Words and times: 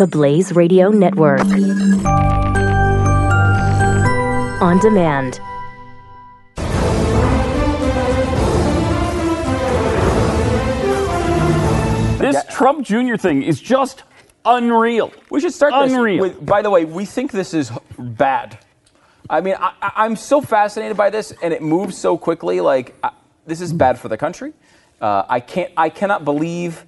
the 0.00 0.06
Blaze 0.06 0.54
Radio 0.54 0.88
Network. 0.88 1.42
On 4.62 4.78
demand. 4.78 5.38
This 12.18 12.42
Trump 12.48 12.86
Jr. 12.86 13.16
thing 13.16 13.42
is 13.42 13.60
just 13.60 14.04
unreal. 14.46 15.12
We 15.28 15.40
should 15.42 15.52
start 15.52 15.74
this 15.84 15.92
Unreal. 15.92 16.22
with, 16.22 16.46
by 16.46 16.62
the 16.62 16.70
way, 16.70 16.86
we 16.86 17.04
think 17.04 17.30
this 17.30 17.52
is 17.52 17.70
bad. 17.98 18.58
I 19.28 19.42
mean, 19.42 19.56
I, 19.58 19.74
I- 19.82 19.92
I'm 19.96 20.16
so 20.16 20.40
fascinated 20.40 20.96
by 20.96 21.10
this, 21.10 21.34
and 21.42 21.52
it 21.52 21.60
moves 21.60 21.98
so 21.98 22.16
quickly. 22.16 22.62
Like, 22.62 22.94
I, 23.02 23.10
this 23.46 23.60
is 23.60 23.70
bad 23.74 23.98
for 23.98 24.08
the 24.08 24.16
country. 24.16 24.54
Uh, 24.98 25.24
I 25.28 25.40
can't, 25.40 25.72
I 25.76 25.90
cannot 25.90 26.24
believe. 26.24 26.86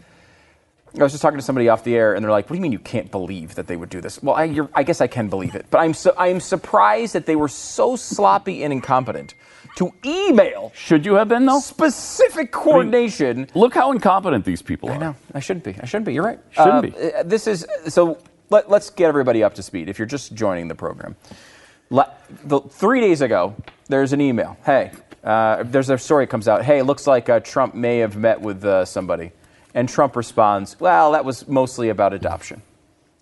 I 0.99 1.03
was 1.03 1.13
just 1.13 1.23
talking 1.23 1.39
to 1.39 1.45
somebody 1.45 1.69
off 1.69 1.85
the 1.85 1.97
air, 1.97 2.15
and 2.15 2.23
they're 2.23 2.31
like, 2.31 2.47
"What 2.51 2.55
do 2.55 2.57
you 2.57 2.63
mean 2.63 2.73
you 2.73 2.79
can't 2.79 3.11
believe 3.11 3.55
that 3.55 3.67
they 3.67 3.77
would 3.77 3.89
do 3.89 4.01
this?" 4.01 4.23
Well, 4.23 4.35
I, 4.35 4.45
you're, 4.45 4.69
I 4.75 4.83
guess 4.83 5.01
I 5.01 5.07
can 5.07 5.29
believe 5.29 5.55
it, 5.55 5.67
but 5.71 5.79
I'm, 5.79 5.95
so, 5.95 6.15
I 6.19 6.29
am 6.29 6.39
surprised 6.41 7.15
that 7.15 7.25
they 7.27 7.37
were 7.37 7.49
so 7.49 7.97
sloppy 7.97 8.63
and 8.63 8.73
incompetent 8.73 9.35
to 9.77 9.91
email 10.05 10.71
Should 10.75 11.07
you 11.07 11.15
have 11.15 11.29
been 11.29 11.47
though? 11.47 11.61
specific 11.61 12.53
coordination. 12.53 13.49
Look 13.55 13.73
how 13.75 13.91
incompetent 13.93 14.45
these 14.45 14.61
people 14.61 14.91
are. 14.91 14.97
I 14.97 14.99
know. 14.99 15.17
I 15.35 15.41
shouldn't 15.41 15.65
be. 15.65 15.75
I 15.81 15.87
shouldn't 15.87 16.05
be. 16.05 16.13
You're 16.13 16.25
right. 16.25 16.39
Shouldn't 16.51 16.75
Uh, 16.75 16.81
be. 16.83 17.13
uh, 17.15 17.23
This 17.23 17.47
is 17.47 17.67
so. 17.89 18.19
Let, 18.51 18.69
let's 18.69 18.91
get 18.91 19.07
everybody 19.09 19.43
up 19.43 19.55
to 19.55 19.63
speed. 19.63 19.89
If 19.89 19.99
you're 19.99 20.05
just 20.05 20.35
joining 20.35 20.69
the 20.69 20.75
program, 20.75 21.17
La- 21.89 22.11
the, 22.45 22.61
three 22.61 23.01
days 23.01 23.23
ago, 23.23 23.55
there's 23.89 24.13
an 24.13 24.21
email. 24.21 24.59
Hey, 24.67 24.91
uh, 25.25 25.63
there's 25.63 25.89
a 25.89 25.97
story 25.97 26.25
that 26.27 26.31
comes 26.31 26.49
out. 26.49 26.63
Hey, 26.63 26.83
looks 26.83 27.07
like 27.07 27.31
uh, 27.31 27.41
Trump 27.41 27.75
may 27.75 27.99
have 27.99 28.15
met 28.17 28.39
with 28.43 28.63
uh, 28.67 28.85
somebody, 28.85 29.33
and 29.75 29.89
Trump 29.89 30.17
responds, 30.17 30.79
"Well, 30.81 31.13
that 31.13 31.25
was 31.25 31.49
mostly 31.49 31.89
about 31.89 32.13
adoption." 32.13 32.63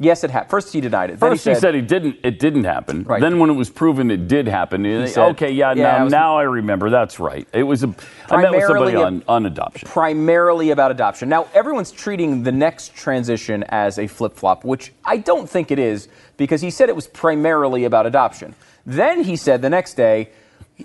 Yes, 0.02 0.24
it 0.24 0.30
happened. 0.30 0.50
First, 0.50 0.72
he 0.72 0.80
denied 0.80 1.10
it. 1.10 1.20
Then 1.20 1.32
First 1.32 1.46
he 1.46 1.54
said 1.54 1.74
he 1.74 1.82
didn't. 1.82 2.16
It 2.24 2.38
didn't 2.38 2.64
happen. 2.64 3.04
Right. 3.04 3.20
Then 3.20 3.38
when 3.38 3.50
it 3.50 3.52
was 3.52 3.68
proven 3.68 4.10
it 4.10 4.28
did 4.28 4.48
happen, 4.48 4.82
he 4.82 5.06
said, 5.08 5.32
okay, 5.32 5.50
yeah, 5.50 5.74
yeah, 5.74 5.82
now, 5.98 6.04
was- 6.04 6.10
now 6.10 6.38
I 6.38 6.44
remember. 6.44 6.88
That's 6.88 7.20
right. 7.20 7.46
It 7.52 7.64
was 7.64 7.82
a. 7.84 7.94
I 8.30 8.40
met 8.40 8.50
with 8.52 8.64
somebody 8.64 8.92
Primarily 8.92 8.94
on, 8.96 9.22
on 9.28 9.44
adoption. 9.44 9.86
primarily 9.90 10.70
about 10.70 10.90
adoption. 10.90 11.28
Now, 11.28 11.48
everyone's 11.52 11.90
treating 11.92 12.44
the 12.44 12.52
next 12.52 12.94
transition 12.94 13.62
as 13.68 13.98
a 13.98 14.06
flip 14.06 14.36
flop, 14.36 14.64
which 14.64 14.90
I 15.04 15.18
don't 15.18 15.50
think 15.50 15.70
it 15.70 15.78
is 15.78 16.08
because 16.38 16.62
he 16.62 16.70
said 16.70 16.88
it 16.88 16.96
was 16.96 17.06
primarily 17.06 17.84
about 17.84 18.06
adoption. 18.06 18.54
Then 18.86 19.22
he 19.22 19.36
said 19.36 19.60
the 19.60 19.68
next 19.68 19.94
day, 19.98 20.30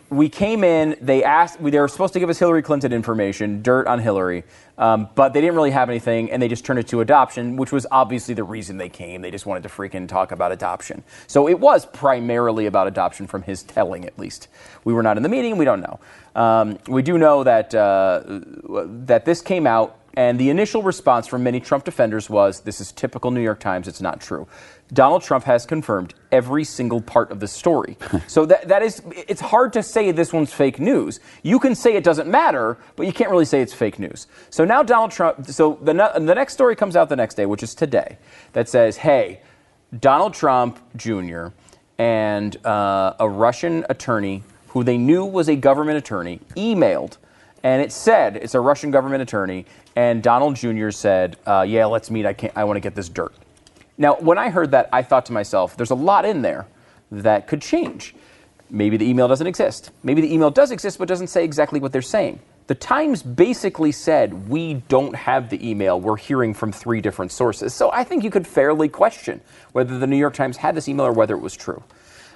we 0.10 0.30
came 0.30 0.64
in, 0.64 0.96
they 1.02 1.24
asked, 1.24 1.64
they 1.64 1.80
were 1.80 1.88
supposed 1.88 2.14
to 2.14 2.20
give 2.20 2.30
us 2.30 2.40
Hillary 2.40 2.62
Clinton 2.62 2.94
information, 2.94 3.62
dirt 3.62 3.88
on 3.88 4.00
Hillary, 4.00 4.44
um, 4.78 5.10
but 5.16 5.34
they 5.34 5.42
didn't 5.42 5.56
really 5.56 5.72
have 5.72 5.90
anything, 5.90 6.32
and 6.32 6.42
they 6.42 6.48
just 6.48 6.66
turned 6.66 6.80
it 6.80 6.88
to 6.90 7.02
adoption, 7.02 7.56
which 7.56 7.72
was 7.72 7.86
obviously 7.92 8.34
the 8.34 8.44
reason 8.44 8.78
they 8.78 8.90
came. 8.90 9.22
They 9.22 9.32
just 9.32 9.46
wanted 9.46 9.64
to 9.64 9.70
freaking 9.70 10.08
talk 10.08 10.32
about 10.32 10.52
adoption. 10.52 11.04
So 11.28 11.48
it 11.48 11.60
was 11.60 11.86
primarily 11.86 12.66
about 12.66 12.88
adoption 12.88 13.28
from 13.28 13.44
his 13.44 13.64
telling, 13.64 14.06
at 14.06 14.18
least. 14.20 14.48
We 14.84 14.94
were 14.94 15.04
not 15.04 15.18
in 15.18 15.24
the 15.24 15.30
meeting, 15.30 15.58
we 15.58 15.66
don't 15.66 15.82
know. 15.82 16.00
Um, 16.36 16.80
we 16.88 17.02
do 17.02 17.18
know 17.18 17.44
that, 17.44 17.74
uh, 17.74 18.22
that 19.06 19.26
this 19.26 19.42
came 19.42 19.66
out, 19.66 19.98
and 20.18 20.40
the 20.40 20.50
initial 20.50 20.82
response 20.82 21.28
from 21.28 21.44
many 21.44 21.60
Trump 21.60 21.84
defenders 21.84 22.30
was 22.30 22.62
this 22.62 22.80
is 22.80 22.92
typical 22.92 23.32
New 23.32 23.42
York 23.42 23.60
Times, 23.60 23.88
it's 23.88 24.02
not 24.02 24.22
true. 24.22 24.48
Donald 24.94 25.24
Trump 25.24 25.44
has 25.46 25.66
confirmed 25.66 26.14
every 26.32 26.64
single 26.64 27.02
part 27.02 27.32
of 27.32 27.40
the 27.40 27.48
story. 27.48 27.98
so 28.28 28.46
that, 28.46 28.68
that 28.68 28.82
is, 28.82 29.02
it's 29.28 29.42
hard 29.42 29.74
to 29.74 29.82
say 29.82 30.12
this 30.12 30.32
one's 30.32 30.54
fake 30.54 30.80
news. 30.80 31.20
You 31.44 31.60
can 31.60 31.74
say 31.76 31.96
it 31.96 32.04
doesn't 32.04 32.30
matter, 32.30 32.78
but 32.96 33.08
you 33.08 33.14
can't 33.14 33.32
really 33.32 33.46
say 33.46 33.62
it's 33.62 33.74
fake 33.74 33.98
news. 34.00 34.28
So 34.50 34.64
now 34.64 34.84
Donald 34.84 35.12
Trump, 35.12 35.48
so 35.48 35.80
the, 35.82 35.94
the 35.94 36.36
next 36.36 36.54
story 36.54 36.76
comes 36.76 36.96
out 36.96 37.10
the 37.10 37.16
next 37.16 37.36
day, 37.36 37.46
which 37.46 37.64
is 37.64 37.74
today, 37.74 38.18
that 38.54 38.70
says, 38.70 38.98
hey, 38.98 39.42
Donald 40.00 40.34
Trump 40.34 40.80
Jr. 40.96 41.48
and 41.98 42.64
uh, 42.66 43.14
a 43.20 43.28
Russian 43.28 43.86
attorney 43.90 44.44
who 44.68 44.84
they 44.84 44.98
knew 44.98 45.26
was 45.26 45.48
a 45.48 45.56
government 45.56 45.98
attorney 45.98 46.42
emailed, 46.58 47.18
and 47.64 47.82
it 47.82 47.92
said 47.92 48.36
it's 48.36 48.56
a 48.56 48.60
Russian 48.60 48.92
government 48.92 49.22
attorney, 49.22 49.66
and 49.96 50.22
Donald 50.22 50.56
Jr. 50.58 50.90
said, 50.92 51.38
uh, 51.46 51.66
"Yeah, 51.66 51.86
let's 51.86 52.12
meet. 52.12 52.26
I 52.26 52.34
can't. 52.34 52.52
I 52.58 52.66
want 52.66 52.76
to 52.76 52.82
get 52.82 52.94
this 52.94 53.08
dirt." 53.08 53.34
Now, 53.98 54.16
when 54.16 54.38
I 54.38 54.50
heard 54.50 54.72
that, 54.72 54.90
I 54.92 55.02
thought 55.02 55.26
to 55.28 55.34
myself, 55.34 55.78
"There's 55.78 55.92
a 55.92 55.96
lot 55.96 56.26
in 56.26 56.42
there 56.42 56.68
that 57.12 57.48
could 57.48 57.62
change. 57.62 58.16
Maybe 58.70 58.98
the 58.98 59.08
email 59.10 59.28
doesn't 59.28 59.48
exist. 59.48 59.92
Maybe 60.04 60.22
the 60.22 60.34
email 60.34 60.50
does 60.50 60.72
exist, 60.72 60.98
but 60.98 61.08
doesn't 61.08 61.28
say 61.28 61.44
exactly 61.44 61.80
what 61.80 61.92
they're 61.92 62.02
saying." 62.02 62.40
The 62.68 62.76
Times 62.76 63.22
basically 63.22 63.92
said, 63.92 64.50
We 64.50 64.76
don't 64.88 65.16
have 65.16 65.50
the 65.50 65.70
email. 65.70 66.02
We're 66.02 66.18
hearing 66.18 66.54
from 66.56 66.72
three 66.72 67.00
different 67.00 67.32
sources. 67.32 67.76
So 67.76 67.92
I 67.92 68.04
think 68.04 68.24
you 68.24 68.32
could 68.32 68.48
fairly 68.48 68.90
question 68.90 69.42
whether 69.72 70.00
the 70.00 70.08
New 70.08 70.18
York 70.18 70.34
Times 70.34 70.58
had 70.58 70.74
this 70.74 70.90
email 70.90 71.06
or 71.06 71.12
whether 71.12 71.36
it 71.36 71.42
was 71.42 71.56
true. 71.56 71.84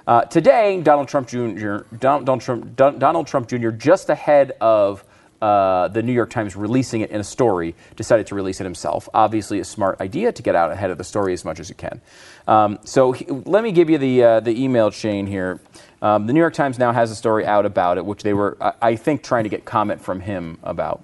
Uh, 0.06 0.22
today, 0.22 0.80
Donald 0.82 1.08
Trump 1.08 1.26
Jr., 1.28 1.78
Don- 1.98 2.24
Donald, 2.24 2.40
Trump, 2.42 2.76
Don- 2.76 2.98
Donald 3.00 3.26
Trump 3.26 3.48
Jr., 3.48 3.70
just 3.70 4.08
ahead 4.08 4.52
of 4.60 5.04
uh, 5.40 5.88
the 5.88 6.02
New 6.02 6.12
York 6.12 6.30
Times 6.30 6.56
releasing 6.56 7.00
it 7.00 7.10
in 7.10 7.20
a 7.20 7.24
story, 7.24 7.74
decided 7.96 8.26
to 8.28 8.34
release 8.34 8.60
it 8.60 8.64
himself. 8.64 9.08
Obviously, 9.14 9.60
a 9.60 9.64
smart 9.64 10.00
idea 10.00 10.32
to 10.32 10.42
get 10.42 10.54
out 10.54 10.70
ahead 10.70 10.90
of 10.90 10.98
the 10.98 11.04
story 11.04 11.32
as 11.32 11.44
much 11.44 11.60
as 11.60 11.68
you 11.68 11.74
can. 11.74 12.00
Um, 12.46 12.78
so 12.84 13.12
he, 13.12 13.24
let 13.26 13.64
me 13.64 13.72
give 13.72 13.90
you 13.90 13.98
the 13.98 14.22
uh, 14.22 14.40
the 14.40 14.62
email 14.62 14.90
chain 14.90 15.26
here. 15.26 15.60
Um, 16.02 16.26
the 16.26 16.32
New 16.32 16.40
York 16.40 16.54
Times 16.54 16.78
now 16.78 16.92
has 16.92 17.10
a 17.10 17.14
story 17.14 17.44
out 17.44 17.66
about 17.66 17.98
it, 17.98 18.04
which 18.04 18.22
they 18.22 18.32
were, 18.32 18.56
I, 18.60 18.72
I 18.82 18.96
think, 18.96 19.22
trying 19.22 19.44
to 19.44 19.50
get 19.50 19.64
comment 19.64 20.00
from 20.00 20.20
him 20.20 20.58
about. 20.62 21.02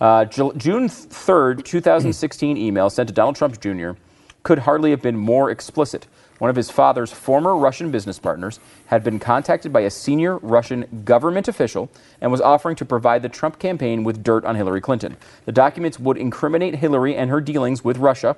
Uh, 0.00 0.24
Ju- 0.24 0.52
June 0.56 0.88
3rd, 0.88 1.64
2016 1.64 2.56
email 2.56 2.90
sent 2.90 3.08
to 3.08 3.14
Donald 3.14 3.36
Trump 3.36 3.60
Jr. 3.60 3.92
could 4.42 4.58
hardly 4.58 4.90
have 4.90 5.00
been 5.00 5.16
more 5.16 5.48
explicit. 5.50 6.08
One 6.42 6.50
of 6.50 6.56
his 6.56 6.72
father's 6.72 7.12
former 7.12 7.56
Russian 7.56 7.92
business 7.92 8.18
partners 8.18 8.58
had 8.86 9.04
been 9.04 9.20
contacted 9.20 9.72
by 9.72 9.82
a 9.82 9.90
senior 9.90 10.38
Russian 10.38 11.02
government 11.04 11.46
official 11.46 11.88
and 12.20 12.32
was 12.32 12.40
offering 12.40 12.74
to 12.78 12.84
provide 12.84 13.22
the 13.22 13.28
Trump 13.28 13.60
campaign 13.60 14.02
with 14.02 14.24
dirt 14.24 14.44
on 14.44 14.56
Hillary 14.56 14.80
Clinton. 14.80 15.16
The 15.44 15.52
documents 15.52 16.00
would 16.00 16.16
incriminate 16.16 16.74
Hillary 16.74 17.14
and 17.14 17.30
her 17.30 17.40
dealings 17.40 17.84
with 17.84 17.96
Russia 17.96 18.36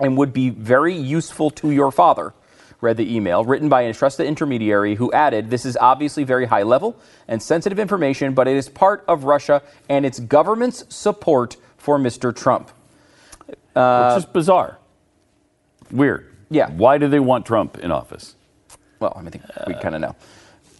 and 0.00 0.18
would 0.18 0.32
be 0.32 0.50
very 0.50 0.92
useful 0.92 1.48
to 1.50 1.70
your 1.70 1.92
father. 1.92 2.34
Read 2.80 2.96
the 2.96 3.14
email, 3.14 3.44
written 3.44 3.68
by 3.68 3.82
a 3.82 3.94
trusted 3.94 4.26
intermediary 4.26 4.96
who 4.96 5.12
added, 5.12 5.48
This 5.48 5.64
is 5.64 5.76
obviously 5.76 6.24
very 6.24 6.46
high 6.46 6.64
level 6.64 6.96
and 7.28 7.40
sensitive 7.40 7.78
information, 7.78 8.34
but 8.34 8.48
it 8.48 8.56
is 8.56 8.68
part 8.68 9.04
of 9.06 9.22
Russia 9.22 9.62
and 9.88 10.04
its 10.04 10.18
government's 10.18 10.84
support 10.92 11.56
for 11.76 12.00
Mr. 12.00 12.34
Trump. 12.34 12.72
which 13.46 13.54
is 13.54 14.24
uh, 14.24 14.30
bizarre. 14.32 14.78
Weird. 15.92 16.34
Yeah. 16.50 16.70
Why 16.70 16.98
do 16.98 17.08
they 17.08 17.20
want 17.20 17.46
Trump 17.46 17.78
in 17.78 17.90
office? 17.92 18.34
Well, 19.00 19.12
I, 19.14 19.20
mean, 19.20 19.28
I 19.28 19.30
think 19.30 19.44
we 19.66 19.74
kind 19.74 19.94
of 19.94 20.00
know. 20.00 20.16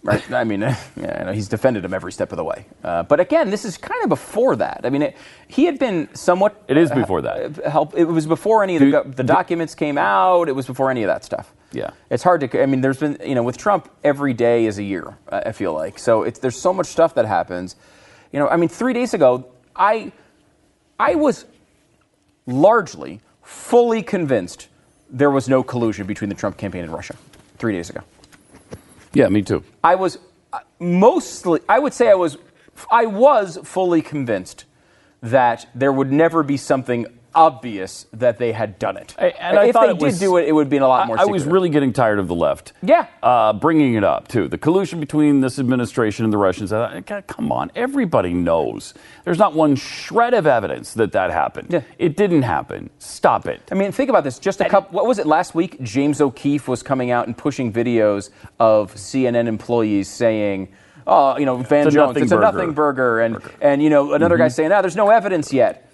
Right? 0.01 0.31
I 0.31 0.43
mean, 0.45 0.61
yeah, 0.61 1.17
I 1.21 1.23
know 1.25 1.33
he's 1.33 1.47
defended 1.49 1.83
him 1.83 1.93
every 1.93 2.11
step 2.11 2.31
of 2.31 2.37
the 2.37 2.43
way. 2.43 2.65
Uh, 2.83 3.03
but 3.03 3.19
again, 3.19 3.49
this 3.49 3.65
is 3.65 3.77
kind 3.77 4.01
of 4.03 4.09
before 4.09 4.55
that. 4.55 4.81
I 4.83 4.89
mean, 4.89 5.01
it, 5.01 5.17
he 5.47 5.65
had 5.65 5.77
been 5.77 6.07
somewhat. 6.15 6.61
It 6.67 6.77
is 6.77 6.89
before 6.91 7.21
that. 7.23 7.65
uh, 7.65 7.69
Help. 7.69 7.95
It 7.97 8.05
was 8.05 8.25
before 8.25 8.63
any 8.63 8.77
of 8.77 8.79
the, 8.81 8.91
Do- 9.03 9.11
the 9.11 9.23
documents 9.23 9.75
came 9.75 9.97
out. 9.97 10.47
It 10.47 10.53
was 10.53 10.65
before 10.65 10.89
any 10.89 11.03
of 11.03 11.07
that 11.07 11.23
stuff. 11.25 11.53
Yeah. 11.71 11.91
It's 12.09 12.23
hard 12.23 12.41
to. 12.41 12.61
I 12.63 12.65
mean, 12.65 12.81
there's 12.81 12.97
been 12.99 13.17
you 13.25 13.35
know 13.35 13.43
with 13.43 13.57
Trump 13.57 13.89
every 14.03 14.33
day 14.33 14.65
is 14.65 14.77
a 14.79 14.83
year. 14.83 15.17
I 15.29 15.39
I 15.39 15.51
feel 15.51 15.73
like 15.73 15.99
so. 15.99 16.23
It's 16.23 16.39
there's 16.39 16.59
so 16.59 16.73
much 16.73 16.87
stuff 16.87 17.13
that 17.15 17.25
happens. 17.25 17.75
You 18.31 18.39
know, 18.39 18.47
I 18.47 18.55
mean, 18.57 18.69
three 18.69 18.93
days 18.93 19.13
ago, 19.13 19.51
I 19.75 20.11
I 20.99 21.15
was 21.15 21.45
largely 22.47 23.21
fully 23.43 24.01
convinced 24.01 24.67
there 25.11 25.31
was 25.31 25.49
no 25.49 25.63
collusion 25.63 26.07
between 26.07 26.29
the 26.29 26.35
Trump 26.35 26.57
campaign 26.57 26.83
and 26.83 26.93
Russia. 26.93 27.15
Three 27.57 27.73
days 27.73 27.89
ago. 27.89 28.01
Yeah, 29.13 29.27
me 29.29 29.41
too. 29.41 29.63
I 29.83 29.95
was 29.95 30.19
mostly, 30.79 31.61
I 31.67 31.79
would 31.79 31.93
say 31.93 32.09
I 32.09 32.15
was, 32.15 32.37
I 32.91 33.05
was 33.05 33.57
fully 33.63 34.01
convinced 34.01 34.65
that 35.21 35.67
there 35.75 35.91
would 35.91 36.11
never 36.11 36.43
be 36.43 36.57
something 36.57 37.07
obvious 37.35 38.05
that 38.13 38.37
they 38.37 38.51
had 38.51 38.79
done 38.79 38.97
it. 38.97 39.15
I- 39.17 39.27
and 39.39 39.57
I 39.59 39.65
if 39.65 39.73
thought 39.73 39.87
they 39.87 39.93
did 39.93 40.01
was- 40.01 40.19
do 40.19 40.37
it, 40.37 40.47
it 40.47 40.51
would 40.51 40.69
be 40.69 40.77
a 40.77 40.87
lot 40.87 41.07
more. 41.07 41.17
I, 41.19 41.23
I 41.23 41.25
was 41.25 41.45
really 41.45 41.69
getting 41.69 41.93
tired 41.93 42.19
of 42.19 42.27
the 42.27 42.35
left. 42.35 42.73
Yeah. 42.81 43.07
Uh, 43.23 43.53
bringing 43.53 43.93
it 43.95 44.03
up, 44.03 44.27
too. 44.27 44.47
The 44.47 44.57
collusion 44.57 44.99
between 44.99 45.41
this 45.41 45.59
administration 45.59 46.23
and 46.25 46.33
the 46.33 46.37
Russians. 46.37 46.71
I 46.73 47.01
God, 47.01 47.27
come 47.27 47.51
on. 47.51 47.71
Everybody 47.75 48.33
knows. 48.33 48.93
There's 49.25 49.39
not 49.39 49.53
one 49.53 49.75
shred 49.75 50.33
of 50.33 50.47
evidence 50.47 50.93
that 50.95 51.11
that 51.13 51.31
happened. 51.31 51.67
Yeah. 51.71 51.81
It 51.97 52.15
didn't 52.17 52.43
happen. 52.43 52.89
Stop 52.99 53.47
it. 53.47 53.61
I 53.71 53.75
mean, 53.75 53.91
think 53.91 54.09
about 54.09 54.23
this. 54.23 54.39
Just 54.39 54.61
a 54.61 54.69
couple. 54.69 54.95
What 54.95 55.05
was 55.05 55.19
it 55.19 55.25
last 55.27 55.55
week? 55.55 55.81
James 55.81 56.21
O'Keefe 56.21 56.67
was 56.67 56.81
coming 56.83 57.11
out 57.11 57.27
and 57.27 57.37
pushing 57.37 57.71
videos 57.71 58.29
of 58.59 58.93
CNN 58.95 59.47
employees 59.47 60.07
saying, 60.07 60.69
"Oh, 61.07 61.37
you 61.37 61.45
know, 61.45 61.57
Van 61.57 61.87
It's 61.87 61.95
a 61.95 61.97
Jones, 61.97 62.09
nothing 62.09 62.23
it's 62.23 62.31
a 62.31 62.35
burger. 62.35 62.51
nothing 62.51 62.73
burger," 62.73 63.19
and 63.21 63.37
and 63.61 63.81
you 63.83 63.89
know, 63.89 64.13
another 64.13 64.37
guy 64.37 64.47
saying, 64.47 64.69
"No, 64.69 64.81
there's 64.81 64.95
no 64.95 65.09
evidence 65.09 65.51
yet." 65.53 65.88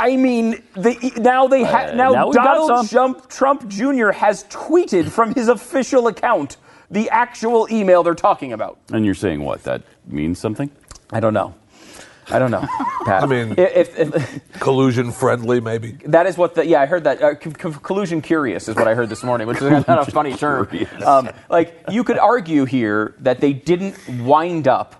I 0.00 0.16
mean, 0.16 0.62
they, 0.74 0.96
now 1.16 1.46
they 1.46 1.62
ha- 1.62 1.88
Uh, 1.90 1.94
now, 1.94 2.10
now 2.12 2.26
we've 2.26 2.34
got 2.34 2.54
Donald. 2.68 2.88
Trump, 2.90 3.28
Trump 3.28 3.68
Jr. 3.68 4.10
has 4.10 4.44
tweeted 4.44 5.08
from 5.10 5.34
his 5.34 5.48
official 5.48 6.06
account 6.08 6.56
the 6.90 7.08
actual 7.10 7.68
email 7.70 8.02
they're 8.02 8.14
talking 8.14 8.52
about. 8.52 8.78
And 8.92 9.04
you're 9.04 9.14
saying 9.14 9.44
what? 9.44 9.62
That 9.64 9.82
means 10.06 10.38
something? 10.38 10.70
I 11.12 11.20
don't 11.20 11.34
know. 11.34 11.54
I 12.32 12.38
don't 12.38 12.52
know, 12.52 12.60
Pat. 13.04 13.24
I 13.24 13.26
mean- 13.26 13.54
if, 13.58 13.98
if, 13.98 14.14
if 14.14 14.60
Collusion 14.60 15.10
friendly, 15.10 15.60
maybe. 15.60 15.98
that 16.06 16.26
is 16.26 16.38
what 16.38 16.54
the 16.54 16.64
yeah 16.64 16.80
I 16.80 16.86
heard 16.86 17.02
that 17.04 17.20
uh, 17.20 17.34
co- 17.34 17.50
co- 17.50 17.72
collusion 17.80 18.22
curious 18.22 18.68
is 18.68 18.76
what 18.76 18.86
I 18.86 18.94
heard 18.94 19.08
this 19.08 19.24
morning, 19.24 19.48
which 19.48 19.60
is 19.60 19.86
not 19.88 20.06
a 20.06 20.10
funny 20.10 20.34
term. 20.34 20.68
Um, 21.04 21.30
like 21.48 21.74
you 21.90 22.04
could 22.04 22.18
argue 22.18 22.66
here 22.66 23.16
that 23.20 23.40
they 23.40 23.52
didn't 23.52 23.96
wind 24.20 24.68
up 24.68 24.99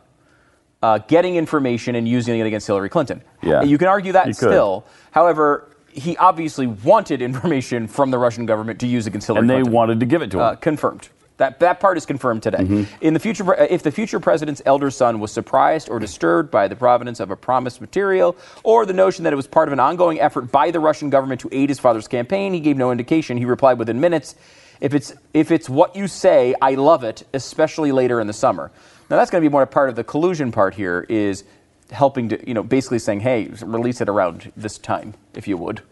uh, 0.83 0.99
getting 0.99 1.37
information 1.37 1.95
and 1.95 2.09
using 2.09 2.39
it 2.39 2.47
against 2.47 2.67
Hillary 2.67 2.89
Clinton. 2.89 3.23
Yeah. 3.43 3.63
you 3.63 3.79
can 3.79 3.89
argue 3.89 4.13
that 4.13 4.27
You 4.27 4.35
could. 4.35 4.51
still. 4.51 4.85
However, 5.11 5.69
he 5.93 6.17
obviously 6.17 6.67
wanted 6.67 7.21
information 7.23 7.87
from 7.87 8.11
the 8.11 8.19
Russian 8.19 8.47
government 8.47 8.81
to 8.81 8.87
use 8.87 9.07
against 9.07 9.27
Hillary 9.27 9.41
And 9.43 9.51
they 9.51 9.55
Clinton. 9.57 9.73
wanted 9.73 10.01
to 10.01 10.07
give 10.07 10.23
it 10.23 10.31
to 10.33 10.39
him. 10.39 10.45
Uh, 10.45 10.55
confirmed. 10.57 11.09
That, 11.37 11.59
that 11.61 11.81
part 11.81 11.97
is 11.97 12.05
confirmed 12.05 12.43
today. 12.43 12.59
Mm-hmm. 12.59 12.85
In 13.03 13.15
the 13.15 13.21
future, 13.21 13.55
if 13.55 13.83
the 13.83 13.91
future 13.91 14.21
president's 14.21 14.61
elder 14.67 14.91
son 14.91 15.21
was 15.21 15.33
surprised 15.33 15.89
or 15.89 15.99
disturbed 15.99 16.51
by 16.51 16.69
the 16.69 16.77
provenance 16.77 17.19
of 17.19 17.31
a 17.31 17.37
promised 17.37 17.81
material 17.81 18.37
or 18.63 18.85
the 18.85 18.93
notion 18.93 19.25
that 19.25 19.33
it 19.33 19.37
was 19.37 19.47
part 19.47 19.67
of 19.67 19.73
an 19.73 19.81
ongoing 19.81 20.21
effort 20.21 20.53
by 20.53 20.71
the 20.71 20.81
Russian 20.81 21.09
government 21.09 21.41
to 21.41 21.49
aid 21.51 21.71
his 21.71 21.79
father's 21.79 22.07
campaign, 22.09 22.53
he 22.53 22.61
gave 22.61 22.77
no 22.77 22.91
indication. 22.91 23.39
He 23.39 23.47
replied 23.47 23.79
within 23.79 24.01
minutes, 24.01 24.35
"If 24.83 24.93
it's 24.93 25.15
if 25.33 25.51
it's 25.51 25.67
what 25.71 25.97
you 25.97 26.09
say, 26.09 26.55
I 26.61 26.75
love 26.75 27.05
it, 27.05 27.27
especially 27.33 27.91
later 27.91 28.21
in 28.21 28.27
the 28.27 28.35
summer." 28.35 28.71
Now 29.11 29.17
that's 29.17 29.31
going 29.31 29.43
to 29.43 29.49
be 29.49 29.53
more 29.53 29.63
a 29.63 29.67
part 29.67 29.89
of 29.89 29.97
the 29.97 30.05
collusion 30.05 30.53
part 30.53 30.75
here 30.75 31.05
is 31.09 31.45
helping 31.91 32.29
to 32.29 32.47
you 32.49 32.55
know 32.55 32.63
basically 32.63 33.01
saying, 33.01 33.21
"Hey, 33.21 33.49
release 33.63 34.01
it 34.01 34.09
around 34.09 34.53
this 34.57 34.79
time, 34.79 35.15
if 35.35 35.49
you 35.49 35.57
would." 35.57 35.83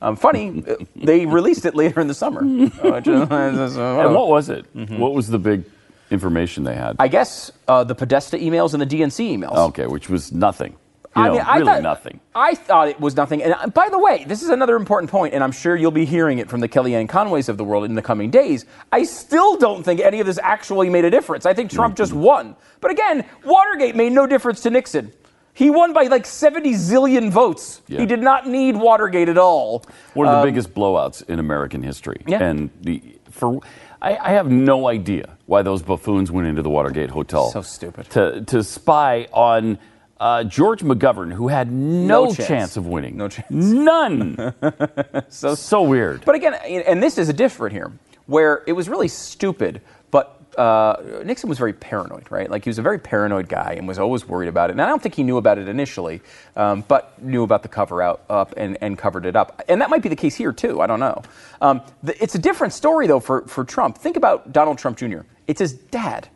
Um, 0.00 0.16
funny, 0.16 0.64
uh, 0.68 0.76
they 0.96 1.26
released 1.26 1.64
it 1.64 1.74
later 1.74 2.00
in 2.00 2.06
the 2.08 2.14
summer. 2.14 2.42
Which 2.44 3.06
is- 3.08 3.28
and 3.30 4.14
what 4.14 4.28
was 4.28 4.48
it? 4.48 4.64
What 4.74 5.12
was 5.14 5.28
the 5.28 5.38
big 5.38 5.64
information 6.10 6.64
they 6.64 6.74
had? 6.74 6.96
I 6.98 7.08
guess 7.08 7.50
uh, 7.68 7.84
the 7.84 7.94
Podesta 7.94 8.36
emails 8.38 8.74
and 8.74 8.80
the 8.82 8.86
DNC 8.86 9.36
emails. 9.38 9.56
okay, 9.70 9.86
which 9.86 10.08
was 10.08 10.30
nothing. 10.32 10.76
You 11.14 11.22
know, 11.24 11.32
really 11.32 11.64
thought, 11.64 11.82
nothing. 11.82 12.20
I 12.34 12.54
thought 12.54 12.88
it 12.88 12.98
was 12.98 13.16
nothing. 13.16 13.42
And 13.42 13.52
uh, 13.52 13.66
by 13.66 13.90
the 13.90 13.98
way, 13.98 14.24
this 14.26 14.42
is 14.42 14.48
another 14.48 14.76
important 14.76 15.10
point, 15.10 15.34
and 15.34 15.44
I'm 15.44 15.52
sure 15.52 15.76
you'll 15.76 15.90
be 15.90 16.06
hearing 16.06 16.38
it 16.38 16.48
from 16.48 16.60
the 16.60 16.68
Kellyanne 16.68 17.08
Conways 17.08 17.50
of 17.50 17.58
the 17.58 17.64
world 17.64 17.84
in 17.84 17.94
the 17.94 18.02
coming 18.02 18.30
days. 18.30 18.64
I 18.90 19.04
still 19.04 19.56
don't 19.58 19.82
think 19.82 20.00
any 20.00 20.20
of 20.20 20.26
this 20.26 20.38
actually 20.42 20.88
made 20.88 21.04
a 21.04 21.10
difference. 21.10 21.44
I 21.44 21.52
think 21.52 21.70
Trump 21.70 21.96
just 21.96 22.14
won. 22.14 22.56
But 22.80 22.92
again, 22.92 23.26
Watergate 23.44 23.94
made 23.94 24.12
no 24.12 24.26
difference 24.26 24.60
to 24.62 24.70
Nixon. 24.70 25.12
He 25.54 25.68
won 25.68 25.92
by 25.92 26.04
like 26.04 26.24
70 26.24 26.72
zillion 26.72 27.30
votes. 27.30 27.82
Yeah. 27.86 28.00
He 28.00 28.06
did 28.06 28.22
not 28.22 28.48
need 28.48 28.76
Watergate 28.76 29.28
at 29.28 29.36
all. 29.36 29.84
One 30.14 30.26
of 30.26 30.40
the 30.40 30.50
biggest 30.50 30.72
blowouts 30.72 31.28
in 31.28 31.38
American 31.38 31.82
history. 31.82 32.22
Yeah. 32.26 32.42
And 32.42 32.70
the 32.80 33.02
for 33.30 33.60
I, 34.00 34.16
I 34.16 34.30
have 34.30 34.50
no 34.50 34.88
idea 34.88 35.36
why 35.46 35.62
those 35.62 35.82
buffoons 35.82 36.30
went 36.30 36.46
into 36.46 36.62
the 36.62 36.70
Watergate 36.70 37.10
Hotel. 37.10 37.50
So 37.50 37.60
stupid. 37.60 38.08
To 38.10 38.42
to 38.46 38.64
spy 38.64 39.28
on 39.32 39.78
uh, 40.22 40.44
George 40.44 40.82
McGovern, 40.82 41.32
who 41.32 41.48
had 41.48 41.70
no, 41.72 42.26
No 42.26 42.34
chance. 42.34 42.76
of 42.76 42.86
winning. 42.86 43.16
No 43.16 43.28
chance. 43.28 43.50
None. 43.50 44.54
so 45.28 45.56
so 45.56 45.82
weird. 45.82 46.24
But 46.24 46.36
again, 46.36 46.54
and 46.54 47.02
this 47.02 47.18
is 47.18 47.28
a 47.28 47.32
different 47.32 47.72
here, 47.72 47.90
where 48.26 48.62
it 48.68 48.72
was 48.72 48.88
really 48.88 49.08
stupid, 49.08 49.80
but 50.12 50.40
uh, 50.56 51.22
Nixon 51.24 51.48
was 51.48 51.58
very 51.58 51.72
paranoid, 51.72 52.30
right? 52.30 52.48
Like 52.48 52.62
he 52.62 52.70
was 52.70 52.78
a 52.78 52.82
very 52.82 52.98
paranoid 53.00 53.48
guy 53.48 53.74
and 53.76 53.88
was 53.88 53.98
always 53.98 54.28
worried 54.28 54.48
about 54.48 54.70
it. 54.70 54.74
And 54.74 54.82
I 54.82 54.86
don't 54.86 55.02
think 55.02 55.16
he 55.16 55.24
knew 55.24 55.38
about 55.38 55.58
it 55.58 55.66
initially, 55.66 56.20
um, 56.54 56.84
but 56.86 57.20
knew 57.20 57.42
about 57.42 57.62
the 57.62 57.68
cover 57.68 58.00
out 58.00 58.22
up 58.30 58.54
and, 58.56 58.78
and 58.80 58.96
covered 58.96 59.26
it 59.26 59.34
up. 59.34 59.62
And 59.68 59.80
that 59.80 59.90
might 59.90 60.02
be 60.02 60.08
the 60.08 60.16
case 60.16 60.36
here 60.36 60.52
too. 60.52 60.80
I 60.80 60.86
don't 60.86 61.00
know. 61.00 61.22
Um, 61.60 61.80
the, 62.04 62.22
it's 62.22 62.36
a 62.36 62.38
different 62.38 62.74
story 62.74 63.08
though 63.08 63.18
for, 63.20 63.42
for 63.48 63.64
Trump. 63.64 63.98
Think 63.98 64.16
about 64.16 64.52
Donald 64.52 64.78
Trump 64.78 64.98
Jr. 64.98 65.22
It's 65.48 65.58
his 65.58 65.72
dad. 65.72 66.28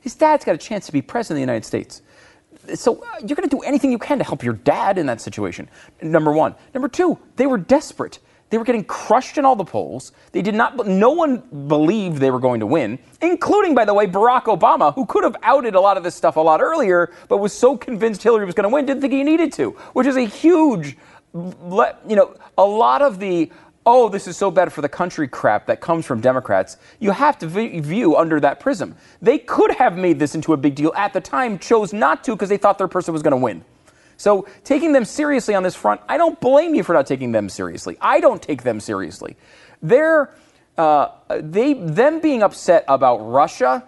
His 0.00 0.14
dad's 0.14 0.44
got 0.46 0.54
a 0.54 0.58
chance 0.58 0.86
to 0.86 0.92
be 0.92 1.02
president 1.02 1.36
of 1.36 1.46
the 1.46 1.52
United 1.52 1.66
States. 1.66 2.00
So 2.74 3.02
uh, 3.02 3.18
you're 3.20 3.36
going 3.36 3.48
to 3.48 3.56
do 3.56 3.60
anything 3.60 3.90
you 3.90 3.98
can 3.98 4.18
to 4.18 4.24
help 4.24 4.42
your 4.42 4.54
dad 4.54 4.98
in 4.98 5.06
that 5.06 5.20
situation. 5.20 5.68
Number 6.00 6.32
one. 6.32 6.54
Number 6.72 6.88
two, 6.88 7.18
they 7.36 7.46
were 7.46 7.58
desperate. 7.58 8.20
They 8.50 8.58
were 8.58 8.64
getting 8.64 8.84
crushed 8.84 9.36
in 9.38 9.44
all 9.44 9.56
the 9.56 9.64
polls. 9.64 10.12
They 10.32 10.42
did 10.42 10.54
not. 10.54 10.86
No 10.86 11.10
one 11.10 11.38
believed 11.66 12.18
they 12.18 12.30
were 12.30 12.38
going 12.38 12.60
to 12.60 12.66
win, 12.66 12.98
including, 13.20 13.74
by 13.74 13.84
the 13.84 13.94
way, 13.94 14.06
Barack 14.06 14.44
Obama, 14.44 14.94
who 14.94 15.06
could 15.06 15.24
have 15.24 15.34
outed 15.42 15.74
a 15.74 15.80
lot 15.80 15.96
of 15.96 16.04
this 16.04 16.14
stuff 16.14 16.36
a 16.36 16.40
lot 16.40 16.60
earlier, 16.60 17.12
but 17.28 17.38
was 17.38 17.52
so 17.52 17.76
convinced 17.76 18.22
Hillary 18.22 18.44
was 18.44 18.54
going 18.54 18.68
to 18.68 18.72
win, 18.72 18.86
didn't 18.86 19.00
think 19.00 19.12
he 19.12 19.24
needed 19.24 19.52
to, 19.54 19.70
which 19.94 20.06
is 20.06 20.16
a 20.16 20.24
huge, 20.24 20.96
you 21.34 22.16
know, 22.16 22.36
a 22.56 22.64
lot 22.64 23.02
of 23.02 23.18
the 23.18 23.50
oh, 23.86 24.08
this 24.08 24.26
is 24.26 24.36
so 24.36 24.50
bad 24.50 24.72
for 24.72 24.80
the 24.80 24.88
country 24.88 25.28
crap 25.28 25.66
that 25.66 25.80
comes 25.80 26.06
from 26.06 26.20
Democrats, 26.20 26.76
you 27.00 27.10
have 27.10 27.38
to 27.38 27.46
v- 27.46 27.80
view 27.80 28.16
under 28.16 28.40
that 28.40 28.60
prism. 28.60 28.96
They 29.20 29.38
could 29.38 29.72
have 29.72 29.96
made 29.96 30.18
this 30.18 30.34
into 30.34 30.52
a 30.52 30.56
big 30.56 30.74
deal 30.74 30.92
at 30.96 31.12
the 31.12 31.20
time, 31.20 31.58
chose 31.58 31.92
not 31.92 32.24
to 32.24 32.32
because 32.32 32.48
they 32.48 32.56
thought 32.56 32.78
their 32.78 32.88
person 32.88 33.12
was 33.12 33.22
going 33.22 33.32
to 33.32 33.36
win. 33.36 33.64
So 34.16 34.46
taking 34.62 34.92
them 34.92 35.04
seriously 35.04 35.54
on 35.54 35.62
this 35.62 35.74
front, 35.74 36.00
I 36.08 36.16
don't 36.16 36.40
blame 36.40 36.74
you 36.74 36.82
for 36.82 36.92
not 36.92 37.06
taking 37.06 37.32
them 37.32 37.48
seriously. 37.48 37.96
I 38.00 38.20
don't 38.20 38.42
take 38.42 38.62
them 38.62 38.80
seriously. 38.80 39.36
They're 39.82 40.34
uh, 40.76 41.08
they 41.28 41.74
them 41.74 42.20
being 42.20 42.42
upset 42.42 42.84
about 42.88 43.18
Russia. 43.18 43.84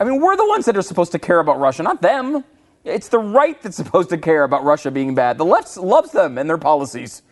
I 0.00 0.04
mean, 0.04 0.20
we're 0.20 0.36
the 0.36 0.46
ones 0.46 0.64
that 0.66 0.76
are 0.76 0.82
supposed 0.82 1.12
to 1.12 1.18
care 1.18 1.38
about 1.38 1.60
Russia, 1.60 1.82
not 1.82 2.00
them. 2.00 2.44
It's 2.84 3.08
the 3.08 3.18
right 3.18 3.60
that's 3.62 3.76
supposed 3.76 4.10
to 4.10 4.18
care 4.18 4.44
about 4.44 4.64
Russia 4.64 4.90
being 4.90 5.14
bad. 5.14 5.38
The 5.38 5.44
left 5.44 5.76
loves 5.76 6.12
them 6.12 6.38
and 6.38 6.48
their 6.48 6.58
policies. 6.58 7.22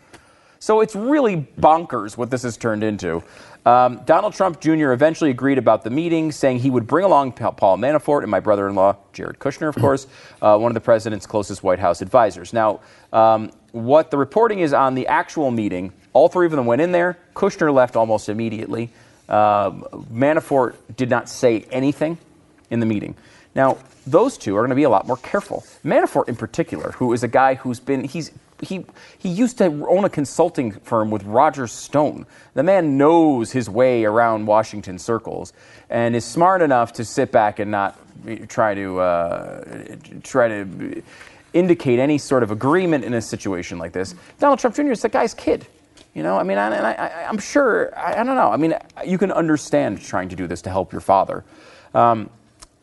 So 0.63 0.79
it's 0.79 0.95
really 0.95 1.45
bonkers 1.59 2.15
what 2.15 2.31
this 2.31 2.43
has 2.43 2.55
turned 2.55 2.85
into. 2.85 3.21
Um, 3.65 3.99
Donald 4.05 4.33
Trump 4.33 4.61
Jr. 4.61 4.93
eventually 4.93 5.29
agreed 5.29 5.57
about 5.57 5.83
the 5.83 5.89
meeting, 5.89 6.31
saying 6.31 6.59
he 6.59 6.69
would 6.69 6.87
bring 6.87 7.03
along 7.03 7.33
Paul 7.33 7.77
Manafort 7.77 8.21
and 8.21 8.31
my 8.31 8.39
brother 8.39 8.69
in 8.69 8.75
law, 8.75 8.95
Jared 9.11 9.39
Kushner, 9.39 9.67
of 9.67 9.75
course, 9.75 10.07
uh, 10.41 10.57
one 10.57 10.71
of 10.71 10.73
the 10.73 10.79
president's 10.79 11.25
closest 11.25 11.63
White 11.63 11.79
House 11.79 12.01
advisors. 12.01 12.53
Now, 12.53 12.79
um, 13.11 13.51
what 13.73 14.09
the 14.09 14.17
reporting 14.17 14.59
is 14.59 14.71
on 14.71 14.95
the 14.95 15.05
actual 15.07 15.51
meeting, 15.51 15.91
all 16.13 16.29
three 16.29 16.45
of 16.45 16.53
them 16.53 16.65
went 16.65 16.81
in 16.81 16.93
there. 16.93 17.17
Kushner 17.35 17.73
left 17.73 17.97
almost 17.97 18.29
immediately. 18.29 18.89
Um 19.27 19.81
Manafort 20.13 20.75
did 20.95 21.09
not 21.09 21.27
say 21.27 21.65
anything 21.71 22.17
in 22.69 22.79
the 22.79 22.85
meeting. 22.85 23.15
Now, 23.55 23.77
those 24.05 24.37
two 24.37 24.55
are 24.57 24.61
going 24.61 24.69
to 24.69 24.75
be 24.75 24.83
a 24.83 24.89
lot 24.89 25.07
more 25.07 25.17
careful. 25.17 25.63
Manafort, 25.83 26.27
in 26.27 26.35
particular, 26.35 26.91
who 26.93 27.13
is 27.13 27.23
a 27.23 27.27
guy 27.27 27.55
who's 27.55 27.79
been 27.79 28.03
he's 28.03 28.31
he 28.61 28.85
he 29.17 29.29
used 29.29 29.57
to 29.57 29.65
own 29.87 30.05
a 30.05 30.09
consulting 30.09 30.71
firm 30.71 31.11
with 31.11 31.23
Roger 31.23 31.67
Stone. 31.67 32.25
The 32.53 32.63
man 32.63 32.97
knows 32.97 33.51
his 33.51 33.69
way 33.69 34.05
around 34.05 34.45
Washington 34.45 34.97
circles 34.97 35.53
and 35.89 36.15
is 36.15 36.25
smart 36.25 36.61
enough 36.61 36.93
to 36.93 37.05
sit 37.05 37.31
back 37.31 37.59
and 37.59 37.71
not 37.71 37.99
try 38.47 38.73
to 38.73 38.99
uh, 38.99 39.95
try 40.23 40.47
to 40.47 41.03
indicate 41.53 41.99
any 41.99 42.17
sort 42.17 42.43
of 42.43 42.51
agreement 42.51 43.03
in 43.03 43.13
a 43.13 43.21
situation 43.21 43.77
like 43.77 43.91
this. 43.91 44.15
Donald 44.39 44.59
Trump 44.59 44.75
Jr. 44.75 44.91
is 44.91 45.01
the 45.01 45.09
guy's 45.09 45.33
kid. 45.33 45.67
You 46.13 46.21
know, 46.21 46.37
I 46.37 46.43
mean, 46.43 46.59
I, 46.59 47.25
I'm 47.25 47.39
sure, 47.39 47.97
I, 47.97 48.21
I 48.21 48.23
don't 48.23 48.35
know. 48.35 48.51
I 48.51 48.57
mean, 48.57 48.75
you 49.05 49.17
can 49.17 49.31
understand 49.31 49.99
trying 49.99 50.29
to 50.29 50.35
do 50.35 50.45
this 50.45 50.61
to 50.63 50.69
help 50.69 50.91
your 50.91 51.01
father. 51.01 51.43
Um, 51.95 52.29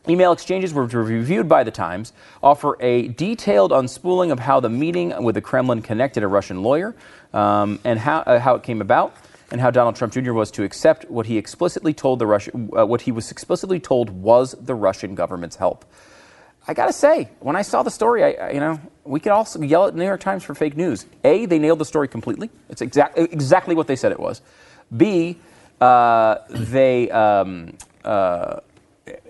email 0.09 0.31
exchanges 0.31 0.73
were 0.73 0.85
reviewed 0.85 1.47
by 1.47 1.63
the 1.63 1.71
Times, 1.71 2.13
offer 2.41 2.77
a 2.79 3.07
detailed 3.09 3.71
unspooling 3.71 4.31
of 4.31 4.39
how 4.39 4.59
the 4.59 4.69
meeting 4.69 5.23
with 5.23 5.35
the 5.35 5.41
Kremlin 5.41 5.81
connected 5.81 6.23
a 6.23 6.27
Russian 6.27 6.63
lawyer 6.63 6.95
um, 7.33 7.79
and 7.83 7.99
how, 7.99 8.19
uh, 8.19 8.39
how 8.39 8.55
it 8.55 8.63
came 8.63 8.81
about. 8.81 9.15
And 9.51 9.59
how 9.59 9.69
Donald 9.69 9.97
Trump 9.97 10.13
Jr. 10.13 10.31
was 10.31 10.49
to 10.51 10.63
accept 10.63 11.11
what 11.11 11.25
he 11.25 11.37
explicitly 11.37 11.93
told 11.93 12.19
the 12.19 12.25
Russian, 12.25 12.69
uh, 12.73 12.85
what 12.85 13.01
he 13.01 13.11
was 13.11 13.31
explicitly 13.31 13.81
told 13.81 14.09
was 14.09 14.53
the 14.53 14.73
Russian 14.73 15.13
government's 15.13 15.57
help. 15.57 15.83
I 16.69 16.73
gotta 16.73 16.93
say, 16.93 17.27
when 17.41 17.57
I 17.57 17.61
saw 17.61 17.83
the 17.83 17.91
story, 17.91 18.23
I, 18.23 18.47
I- 18.47 18.51
you 18.51 18.61
know, 18.61 18.79
we 19.03 19.19
could 19.19 19.33
also 19.33 19.61
yell 19.61 19.87
at 19.87 19.93
New 19.95 20.05
York 20.05 20.21
Times 20.21 20.45
for 20.45 20.55
fake 20.55 20.77
news. 20.77 21.05
A, 21.25 21.47
they 21.47 21.59
nailed 21.59 21.79
the 21.79 21.85
story 21.85 22.07
completely. 22.07 22.49
It's 22.69 22.81
exact, 22.81 23.17
exactly 23.17 23.75
what 23.75 23.87
they 23.87 23.97
said 23.97 24.13
it 24.13 24.21
was. 24.21 24.41
B, 24.95 25.37
uh, 25.81 26.37
they, 26.49 27.09
um, 27.11 27.75
uh, 28.05 28.61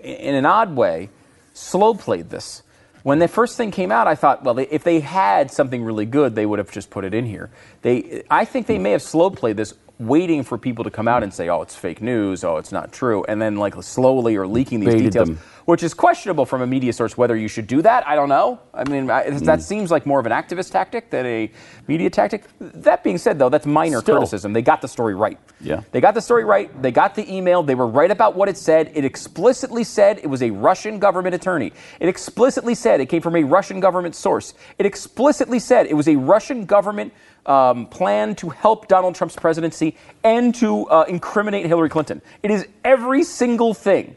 in 0.02 0.34
an 0.34 0.46
odd 0.46 0.74
way, 0.76 1.10
slow 1.54 1.94
played 1.94 2.30
this. 2.30 2.62
When 3.02 3.18
the 3.18 3.28
first 3.28 3.56
thing 3.56 3.72
came 3.72 3.90
out, 3.90 4.06
I 4.06 4.14
thought, 4.14 4.44
well, 4.44 4.54
they, 4.54 4.68
if 4.68 4.84
they 4.84 5.00
had 5.00 5.50
something 5.50 5.82
really 5.82 6.06
good, 6.06 6.36
they 6.36 6.46
would 6.46 6.60
have 6.60 6.70
just 6.70 6.88
put 6.88 7.04
it 7.04 7.14
in 7.14 7.26
here. 7.26 7.50
They, 7.82 8.22
I 8.30 8.44
think 8.44 8.68
they 8.68 8.78
may 8.78 8.92
have 8.92 9.02
slow 9.02 9.30
played 9.30 9.56
this, 9.56 9.74
waiting 9.98 10.42
for 10.42 10.58
people 10.58 10.84
to 10.84 10.90
come 10.90 11.08
out 11.08 11.22
and 11.22 11.32
say, 11.32 11.48
"Oh, 11.48 11.62
it's 11.62 11.76
fake 11.76 12.02
news. 12.02 12.44
Oh, 12.44 12.56
it's 12.56 12.72
not 12.72 12.92
true," 12.92 13.24
and 13.24 13.40
then 13.40 13.56
like 13.56 13.80
slowly 13.82 14.36
or 14.36 14.46
leaking 14.46 14.80
these 14.80 14.90
Baited 14.90 15.12
details, 15.12 15.28
them. 15.28 15.38
Which 15.64 15.82
is 15.82 15.94
questionable 15.94 16.44
from 16.46 16.62
a 16.62 16.66
media 16.66 16.92
source. 16.92 17.16
Whether 17.16 17.36
you 17.36 17.48
should 17.48 17.66
do 17.66 17.82
that, 17.82 18.06
I 18.06 18.14
don't 18.14 18.28
know. 18.28 18.60
I 18.74 18.88
mean, 18.88 19.10
I, 19.10 19.30
Hmm. 19.30 19.38
that 19.44 19.62
seems 19.62 19.90
like 19.90 20.06
more 20.06 20.20
of 20.20 20.26
an 20.26 20.32
activist 20.32 20.72
tactic 20.72 21.10
than 21.10 21.26
a 21.26 21.50
media 21.88 22.10
tactic. 22.10 22.44
That 22.60 23.02
being 23.04 23.18
said, 23.18 23.38
though, 23.38 23.48
that's 23.48 23.66
minor 23.66 24.00
Still. 24.00 24.16
criticism. 24.16 24.52
They 24.52 24.62
got 24.62 24.80
the 24.80 24.88
story 24.88 25.14
right. 25.14 25.38
Yeah. 25.60 25.80
They 25.92 26.00
got 26.00 26.14
the 26.14 26.20
story 26.20 26.44
right. 26.44 26.70
They 26.82 26.90
got 26.90 27.14
the 27.14 27.32
email. 27.32 27.62
They 27.62 27.74
were 27.74 27.86
right 27.86 28.10
about 28.10 28.34
what 28.34 28.48
it 28.48 28.56
said. 28.56 28.90
It 28.94 29.04
explicitly 29.04 29.84
said 29.84 30.18
it 30.22 30.26
was 30.28 30.42
a 30.42 30.50
Russian 30.50 30.98
government 30.98 31.34
attorney. 31.34 31.72
It 32.00 32.08
explicitly 32.08 32.74
said 32.74 33.00
it 33.00 33.06
came 33.06 33.22
from 33.22 33.36
a 33.36 33.44
Russian 33.44 33.80
government 33.80 34.14
source. 34.14 34.54
It 34.78 34.86
explicitly 34.86 35.58
said 35.58 35.86
it 35.86 35.94
was 35.94 36.08
a 36.08 36.16
Russian 36.16 36.64
government 36.64 37.12
um, 37.46 37.86
plan 37.86 38.34
to 38.36 38.50
help 38.50 38.86
Donald 38.88 39.14
Trump's 39.14 39.34
presidency 39.36 39.96
and 40.22 40.54
to 40.56 40.86
uh, 40.88 41.04
incriminate 41.08 41.66
Hillary 41.66 41.88
Clinton. 41.88 42.22
It 42.42 42.50
is 42.50 42.66
every 42.84 43.24
single 43.24 43.74
thing 43.74 44.14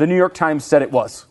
the 0.00 0.06
New 0.06 0.16
York 0.16 0.34
Times 0.34 0.64
said 0.64 0.80
it 0.82 0.90
was. 0.90 1.26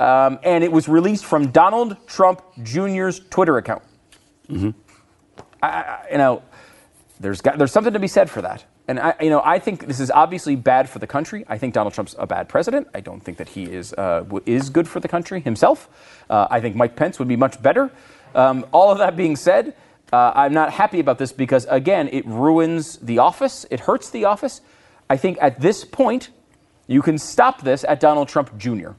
um, 0.00 0.38
and 0.42 0.62
it 0.64 0.70
was 0.72 0.88
released 0.88 1.24
from 1.24 1.50
Donald 1.52 1.96
Trump 2.06 2.42
Jr.'s 2.62 3.20
Twitter 3.30 3.56
account. 3.58 3.82
I, 4.50 4.74
I- 5.62 6.06
you 6.12 6.18
know, 6.18 6.42
there's 7.20 7.40
got, 7.40 7.56
there's 7.58 7.72
something 7.72 7.92
to 7.94 7.98
be 7.98 8.08
said 8.08 8.28
for 8.28 8.42
that. 8.42 8.64
And 8.88 9.00
I, 9.00 9.14
you 9.20 9.30
know, 9.30 9.40
I 9.44 9.58
think 9.58 9.86
this 9.86 9.98
is 10.00 10.10
obviously 10.10 10.54
bad 10.54 10.88
for 10.88 10.98
the 11.00 11.06
country. 11.06 11.44
I 11.48 11.58
think 11.58 11.74
Donald 11.74 11.92
Trump's 11.94 12.14
a 12.18 12.26
bad 12.26 12.48
president. 12.48 12.86
I 12.94 13.00
don't 13.00 13.20
think 13.20 13.38
that 13.38 13.48
he 13.48 13.64
is 13.64 13.92
uh, 13.94 14.24
is 14.46 14.70
good 14.70 14.86
for 14.86 15.00
the 15.00 15.08
country 15.08 15.40
himself. 15.40 15.88
Uh, 16.30 16.46
I 16.50 16.60
think 16.60 16.76
Mike 16.76 16.94
Pence 16.94 17.18
would 17.18 17.26
be 17.28 17.36
much 17.36 17.60
better. 17.62 17.90
Um, 18.34 18.64
all 18.70 18.92
of 18.92 18.98
that 18.98 19.16
being 19.16 19.34
said, 19.34 19.74
uh, 20.12 20.30
I'm 20.36 20.52
not 20.52 20.72
happy 20.72 21.00
about 21.00 21.18
this 21.18 21.32
because 21.32 21.66
again, 21.68 22.08
it 22.12 22.24
ruins 22.26 22.98
the 22.98 23.18
office. 23.18 23.66
It 23.70 23.80
hurts 23.80 24.10
the 24.10 24.24
office. 24.26 24.60
I 25.10 25.16
think 25.16 25.38
at 25.40 25.60
this 25.60 25.84
point, 25.84 26.30
you 26.86 27.02
can 27.02 27.18
stop 27.18 27.62
this 27.62 27.84
at 27.84 28.00
Donald 28.00 28.28
Trump 28.28 28.56
Jr. 28.58 28.90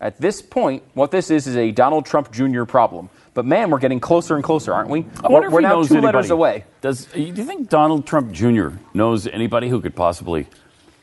At 0.00 0.18
this 0.18 0.40
point, 0.40 0.82
what 0.94 1.10
this 1.10 1.30
is 1.30 1.46
is 1.46 1.56
a 1.56 1.70
Donald 1.72 2.06
Trump 2.06 2.32
Jr. 2.32 2.64
problem. 2.64 3.10
But 3.34 3.44
man, 3.44 3.70
we're 3.70 3.78
getting 3.78 4.00
closer 4.00 4.34
and 4.34 4.42
closer, 4.42 4.72
aren't 4.72 4.88
we? 4.88 5.06
I 5.22 5.28
wonder 5.28 5.50
we're 5.50 5.60
if 5.60 5.64
he 5.64 5.68
now 5.68 5.74
knows 5.76 5.88
two 5.88 5.94
anybody. 5.94 6.16
letters 6.16 6.30
away. 6.30 6.64
Does 6.80 7.04
do 7.06 7.20
you 7.20 7.44
think 7.44 7.68
Donald 7.68 8.06
Trump 8.06 8.32
Jr. 8.32 8.68
knows 8.94 9.26
anybody 9.26 9.68
who 9.68 9.80
could 9.80 9.94
possibly 9.94 10.46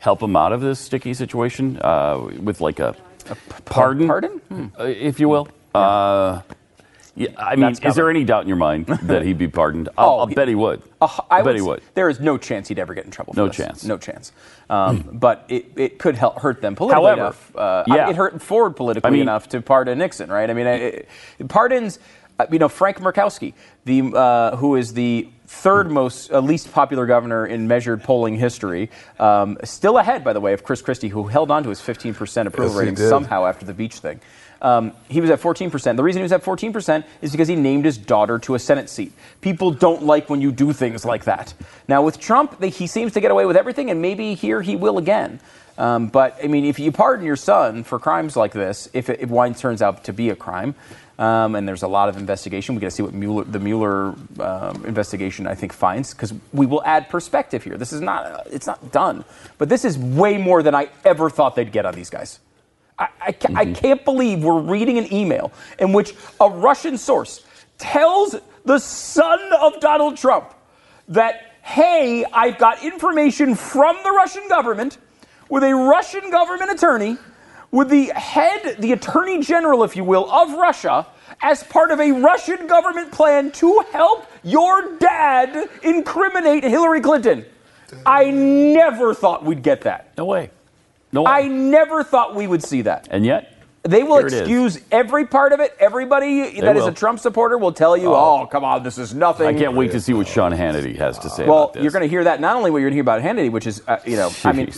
help 0.00 0.22
him 0.22 0.36
out 0.36 0.52
of 0.52 0.60
this 0.60 0.78
sticky 0.78 1.14
situation 1.14 1.78
uh, 1.80 2.18
with 2.40 2.60
like 2.60 2.80
a, 2.80 2.94
pardon, 3.64 4.06
pardon? 4.08 4.30
Hmm. 4.48 4.66
uh, 4.78 4.84
if 4.84 5.20
you 5.20 5.28
will? 5.28 5.48
Uh, 5.74 6.42
yeah, 7.18 7.28
I 7.36 7.56
mean, 7.56 7.74
is 7.82 7.94
there 7.96 8.08
any 8.08 8.24
doubt 8.24 8.42
in 8.42 8.48
your 8.48 8.56
mind 8.56 8.86
that 9.02 9.22
he'd 9.22 9.38
be 9.38 9.48
pardoned? 9.48 9.88
I'll, 9.98 10.08
Oh, 10.10 10.18
I'll 10.20 10.26
bet 10.26 10.48
he 10.48 10.54
would. 10.54 10.82
Uh, 11.00 11.08
I, 11.30 11.42
bet 11.42 11.56
he 11.56 11.60
would. 11.62 11.82
There 11.94 12.08
is 12.08 12.20
no 12.20 12.38
chance 12.38 12.68
he'd 12.68 12.78
ever 12.78 12.94
get 12.94 13.04
in 13.04 13.10
trouble. 13.10 13.32
For 13.34 13.40
No 13.40 13.46
this. 13.48 13.56
chance. 13.56 13.84
No 13.84 13.98
chance. 13.98 14.32
Um, 14.70 15.08
but 15.12 15.44
it, 15.48 15.66
it 15.76 15.98
could 15.98 16.14
help 16.14 16.38
hurt 16.40 16.60
them 16.60 16.74
politically 16.76 17.02
However, 17.04 17.20
enough. 17.22 17.56
Uh, 17.56 17.84
I 17.88 17.94
yeah. 17.96 18.00
mean, 18.02 18.10
it 18.10 18.16
hurt 18.16 18.40
Ford 18.42 18.76
politically 18.76 19.08
I 19.08 19.10
mean- 19.10 19.22
enough 19.22 19.48
to 19.50 19.60
pardon 19.60 19.98
Nixon, 19.98 20.30
right? 20.30 20.48
I 20.48 20.54
mean, 20.54 20.66
it, 20.66 21.08
it- 21.40 21.48
pardons. 21.48 21.98
uh, 22.38 22.46
You 22.52 22.58
know, 22.60 22.68
Frank 22.68 23.00
Murkowski, 23.00 23.54
the 23.84 24.02
uh, 24.16 24.56
who 24.56 24.76
is 24.76 24.92
the 24.94 25.28
third 25.46 25.90
most 25.90 26.30
uh, 26.30 26.38
least 26.40 26.70
popular 26.72 27.06
governor 27.06 27.46
in 27.46 27.66
measured 27.66 28.02
polling 28.04 28.36
history, 28.36 28.90
um, 29.18 29.56
still 29.64 29.96
ahead, 29.98 30.22
by 30.22 30.32
the 30.34 30.40
way, 30.40 30.52
of 30.52 30.62
Chris 30.62 30.82
Christie, 30.82 31.08
who 31.08 31.24
held 31.26 31.50
on 31.50 31.62
to 31.62 31.70
his 31.70 31.80
15% 31.80 32.46
approval 32.46 32.72
Yes, 32.74 32.78
rating 32.78 32.96
somehow 32.96 33.46
after 33.46 33.64
the 33.64 33.72
beach 33.74 33.96
thing. 34.00 34.20
Um, 34.60 34.92
he 35.08 35.20
was 35.20 35.30
at 35.30 35.40
14%. 35.40 35.96
The 35.96 36.02
reason 36.02 36.20
he 36.20 36.24
was 36.24 36.32
at 36.32 36.42
14% 36.42 37.04
is 37.22 37.30
because 37.30 37.48
he 37.48 37.56
named 37.56 37.84
his 37.84 37.96
daughter 37.96 38.38
to 38.40 38.54
a 38.54 38.58
Senate 38.58 38.90
seat. 38.90 39.12
People 39.40 39.70
don't 39.70 40.02
like 40.02 40.28
when 40.28 40.40
you 40.40 40.50
do 40.50 40.72
things 40.72 41.04
like 41.04 41.24
that. 41.24 41.54
Now, 41.86 42.02
with 42.02 42.18
Trump, 42.18 42.62
he 42.62 42.86
seems 42.86 43.12
to 43.12 43.20
get 43.20 43.30
away 43.30 43.46
with 43.46 43.56
everything, 43.56 43.90
and 43.90 44.02
maybe 44.02 44.34
here 44.34 44.60
he 44.60 44.76
will 44.76 44.98
again. 44.98 45.40
Um, 45.76 46.08
but, 46.08 46.36
I 46.42 46.48
mean, 46.48 46.64
if 46.64 46.80
you 46.80 46.90
pardon 46.90 47.24
your 47.24 47.36
son 47.36 47.84
for 47.84 48.00
crimes 48.00 48.36
like 48.36 48.52
this, 48.52 48.88
if, 48.92 49.08
it, 49.08 49.20
if 49.20 49.30
wine 49.30 49.54
turns 49.54 49.80
out 49.80 50.04
to 50.04 50.12
be 50.12 50.30
a 50.30 50.36
crime, 50.36 50.74
um, 51.20 51.54
and 51.54 51.68
there's 51.68 51.82
a 51.82 51.88
lot 51.88 52.08
of 52.08 52.16
investigation, 52.16 52.74
we 52.74 52.80
got 52.80 52.88
to 52.88 52.90
see 52.90 53.02
what 53.02 53.14
Mueller, 53.14 53.44
the 53.44 53.60
Mueller 53.60 54.14
um, 54.40 54.84
investigation, 54.84 55.46
I 55.46 55.54
think, 55.54 55.72
finds, 55.72 56.14
because 56.14 56.34
we 56.52 56.66
will 56.66 56.82
add 56.84 57.08
perspective 57.08 57.62
here. 57.62 57.76
This 57.76 57.92
is 57.92 58.00
not, 58.00 58.26
uh, 58.26 58.42
it's 58.50 58.66
not 58.66 58.90
done. 58.90 59.24
But 59.56 59.68
this 59.68 59.84
is 59.84 59.96
way 59.96 60.36
more 60.36 60.64
than 60.64 60.74
I 60.74 60.90
ever 61.04 61.30
thought 61.30 61.54
they'd 61.54 61.70
get 61.70 61.86
on 61.86 61.94
these 61.94 62.10
guys. 62.10 62.40
I, 62.98 63.08
I, 63.20 63.32
ca- 63.32 63.52
I 63.54 63.64
mm-hmm. 63.64 63.74
can't 63.74 64.04
believe 64.04 64.42
we're 64.42 64.60
reading 64.60 64.98
an 64.98 65.12
email 65.12 65.52
in 65.78 65.92
which 65.92 66.14
a 66.40 66.48
Russian 66.48 66.98
source 66.98 67.44
tells 67.78 68.36
the 68.64 68.78
son 68.78 69.40
of 69.60 69.80
Donald 69.80 70.16
Trump 70.16 70.52
that, 71.08 71.54
hey, 71.62 72.24
I've 72.32 72.58
got 72.58 72.82
information 72.82 73.54
from 73.54 73.96
the 74.02 74.10
Russian 74.10 74.48
government 74.48 74.98
with 75.48 75.62
a 75.62 75.74
Russian 75.74 76.30
government 76.30 76.70
attorney, 76.70 77.16
with 77.70 77.88
the 77.88 78.06
head, 78.14 78.76
the 78.78 78.92
attorney 78.92 79.42
general, 79.42 79.84
if 79.84 79.96
you 79.96 80.04
will, 80.04 80.30
of 80.30 80.52
Russia, 80.52 81.06
as 81.40 81.62
part 81.62 81.90
of 81.90 82.00
a 82.00 82.12
Russian 82.12 82.66
government 82.66 83.12
plan 83.12 83.52
to 83.52 83.84
help 83.92 84.26
your 84.42 84.96
dad 84.98 85.68
incriminate 85.82 86.64
Hillary 86.64 87.00
Clinton. 87.00 87.44
I 88.04 88.30
never 88.30 89.14
thought 89.14 89.44
we'd 89.44 89.62
get 89.62 89.82
that. 89.82 90.12
No 90.18 90.24
way. 90.24 90.50
No. 91.12 91.26
I 91.26 91.46
never 91.48 92.04
thought 92.04 92.34
we 92.34 92.46
would 92.46 92.62
see 92.62 92.82
that. 92.82 93.08
and 93.10 93.24
yet, 93.24 93.54
They 93.84 94.02
will 94.02 94.18
is. 94.18 94.32
excuse 94.32 94.80
every 94.92 95.24
part 95.26 95.52
of 95.52 95.60
it. 95.60 95.74
Everybody 95.80 96.60
that 96.60 96.76
is 96.76 96.82
will. 96.82 96.88
a 96.88 96.92
Trump 96.92 97.18
supporter 97.20 97.56
will 97.56 97.72
tell 97.72 97.96
you, 97.96 98.12
"Oh, 98.14 98.46
come 98.50 98.64
on, 98.64 98.82
this 98.82 98.98
is 98.98 99.14
nothing." 99.14 99.46
I 99.46 99.54
can't 99.54 99.74
wait 99.74 99.92
to 99.92 100.00
see 100.00 100.12
what 100.12 100.26
Sean 100.26 100.52
Hannity 100.52 100.96
has 100.98 101.18
to 101.20 101.30
say 101.30 101.46
Well, 101.46 101.64
about 101.64 101.72
this. 101.74 101.82
you're 101.82 101.92
going 101.92 102.02
to 102.02 102.08
hear 102.08 102.24
that. 102.24 102.40
Not 102.40 102.56
only 102.56 102.70
what 102.70 102.78
you're 102.78 102.90
going 102.90 103.02
to 103.04 103.10
hear 103.10 103.20
about 103.20 103.22
Hannity, 103.22 103.50
which 103.50 103.66
is, 103.66 103.80
uh, 103.88 103.98
you 104.04 104.16
know, 104.16 104.30
I 104.44 104.52
mean, 104.52 104.70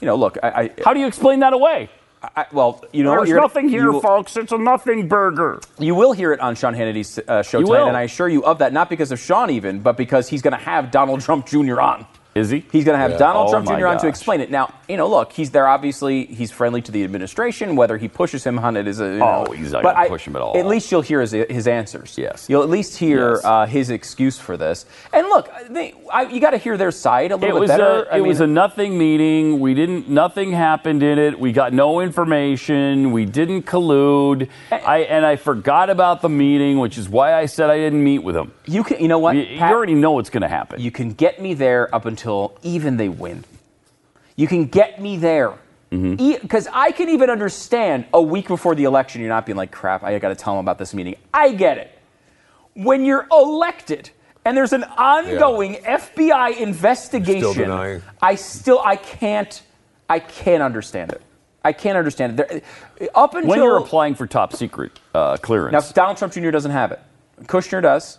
you 0.00 0.06
know, 0.06 0.16
look, 0.16 0.36
I, 0.42 0.48
I, 0.48 0.70
How 0.84 0.92
do 0.92 1.00
you 1.00 1.06
explain 1.06 1.40
that 1.40 1.52
away? 1.54 1.88
I 2.36 2.46
well, 2.52 2.84
you 2.92 3.04
know, 3.04 3.14
There's 3.16 3.30
nothing 3.30 3.68
here, 3.68 3.92
will- 3.92 4.00
folks. 4.00 4.36
It's 4.36 4.50
a 4.52 4.58
nothing 4.58 5.06
burger. 5.08 5.60
You 5.78 5.94
will 5.94 6.12
hear 6.12 6.32
it 6.32 6.40
on 6.40 6.56
Sean 6.56 6.74
Hannity's 6.74 7.18
uh, 7.28 7.42
show 7.42 7.60
You 7.60 7.66
tonight, 7.66 7.78
will. 7.82 7.88
and 7.88 7.96
I 7.96 8.02
assure 8.02 8.28
you 8.28 8.44
of 8.44 8.58
that. 8.58 8.72
Not 8.72 8.90
because 8.90 9.12
of 9.12 9.20
Sean, 9.20 9.50
even, 9.50 9.78
but 9.78 9.96
because 9.96 10.28
he's 10.28 10.42
going 10.42 10.52
to 10.52 10.62
have 10.62 10.90
Donald 10.90 11.20
Trump 11.22 11.46
Jr. 11.46 11.80
on. 11.80 12.06
Is 12.38 12.50
he? 12.50 12.64
He's 12.72 12.84
going 12.84 12.94
to 12.96 13.02
have 13.02 13.12
Yeah. 13.12 13.18
Donald 13.18 13.48
Oh 13.48 13.50
Trump 13.52 13.66
my 13.66 13.78
Jr. 13.78 13.86
on 13.88 13.98
to 13.98 14.06
explain 14.08 14.40
it. 14.40 14.50
Now, 14.50 14.72
you 14.88 14.96
know, 14.96 15.08
look, 15.08 15.32
he's 15.32 15.50
there. 15.50 15.66
Obviously, 15.68 16.24
he's 16.26 16.50
friendly 16.50 16.80
to 16.82 16.92
the 16.92 17.04
administration. 17.04 17.76
Whether 17.76 17.98
he 17.98 18.08
pushes 18.08 18.44
him 18.44 18.58
on 18.58 18.76
it 18.76 18.86
is 18.88 19.00
a 19.00 19.04
you 19.06 19.18
know, 19.18 19.44
Oh, 19.48 19.52
he's 19.52 19.72
not 19.72 19.82
but 19.82 19.94
gonna 19.94 20.08
push 20.08 20.26
him 20.26 20.36
at 20.36 20.42
all. 20.42 20.56
At 20.56 20.66
least 20.66 20.90
you'll 20.90 21.02
hear 21.02 21.20
his, 21.20 21.32
his 21.32 21.66
answers. 21.68 22.16
Yes. 22.16 22.46
you'll 22.48 22.62
at 22.62 22.70
least 22.70 22.96
hear 22.96 23.32
Yes. 23.34 23.44
uh, 23.44 23.66
his 23.66 23.90
excuse 23.90 24.38
for 24.38 24.56
this. 24.56 24.86
And 25.12 25.26
look, 25.28 25.50
they, 25.70 25.94
I, 26.12 26.22
you 26.22 26.40
got 26.40 26.50
to 26.50 26.58
hear 26.58 26.76
their 26.76 26.90
side 26.90 27.30
a 27.32 27.34
It 27.34 27.40
little 27.40 27.56
bit 27.56 27.60
was 27.60 27.70
better. 27.70 28.06
a 28.10 28.16
it 28.18 28.20
was 28.20 28.40
a 28.40 28.46
nothing 28.46 28.96
meeting. 28.96 29.60
We 29.60 29.74
didn't 29.74 30.08
nothing 30.08 30.52
happened 30.52 31.02
in 31.02 31.18
it. 31.18 31.38
We 31.38 31.52
got 31.52 31.72
no 31.72 32.00
information. 32.00 33.12
We 33.12 33.24
didn't 33.24 33.62
collude. 33.64 34.48
I 34.70 34.98
and 35.00 35.24
I 35.26 35.36
forgot 35.36 35.90
about 35.90 36.22
the 36.22 36.28
meeting, 36.28 36.78
which 36.78 36.96
is 36.98 37.08
why 37.08 37.34
I 37.34 37.46
said 37.46 37.70
I 37.70 37.76
didn't 37.78 38.02
meet 38.04 38.20
with 38.20 38.36
him. 38.36 38.52
you 38.66 38.84
can, 38.84 39.00
you 39.00 39.08
know 39.08 39.18
what? 39.18 39.36
You, 39.36 39.42
you 39.42 39.60
already 39.60 39.94
know 39.94 40.12
what's 40.12 40.30
going 40.30 40.42
to 40.42 40.48
happen. 40.48 40.80
You 40.80 40.90
can 40.90 41.12
get 41.12 41.40
me 41.40 41.54
there 41.54 41.92
up 41.94 42.04
until 42.06 42.27
even 42.62 42.96
they 42.96 43.08
win. 43.08 43.44
You 44.36 44.46
can 44.46 44.66
get 44.66 45.00
me 45.00 45.16
there. 45.16 45.54
Mm-hmm. 45.90 46.42
Because 46.42 46.68
I 46.72 46.92
can 46.92 47.08
even 47.08 47.30
understand 47.30 48.06
a 48.12 48.20
week 48.20 48.48
before 48.48 48.74
the 48.74 48.84
election, 48.84 49.20
you're 49.20 49.30
not 49.30 49.46
being 49.46 49.56
like, 49.56 49.72
crap, 49.72 50.04
I 50.04 50.18
got 50.18 50.28
to 50.28 50.34
tell 50.34 50.54
them 50.54 50.64
about 50.64 50.78
this 50.78 50.92
meeting. 50.92 51.16
I 51.32 51.52
get 51.52 51.78
it. 51.78 51.98
When 52.74 53.04
you're 53.04 53.26
elected 53.32 54.10
and 54.44 54.56
there's 54.56 54.72
an 54.72 54.84
ongoing 54.84 55.74
FBI 55.76 56.58
investigation, 56.58 57.64
denying? 57.64 58.02
I 58.22 58.34
still, 58.34 58.80
I 58.84 58.96
can't, 58.96 59.60
I 60.08 60.20
can't 60.20 60.62
understand 60.62 61.12
it. 61.12 61.22
I 61.64 61.72
can't 61.72 61.98
understand 61.98 62.38
it. 62.38 62.48
There, 62.48 63.10
up 63.14 63.34
until 63.34 63.50
when 63.50 63.58
you're 63.58 63.78
applying 63.78 64.14
for 64.14 64.26
top 64.26 64.54
secret 64.54 64.98
uh, 65.14 65.36
clearance. 65.38 65.72
now, 65.72 65.92
Donald 65.92 66.16
Trump 66.16 66.32
Jr. 66.32 66.50
doesn't 66.50 66.70
have 66.70 66.92
it. 66.92 67.00
Kushner 67.42 67.82
does, 67.82 68.18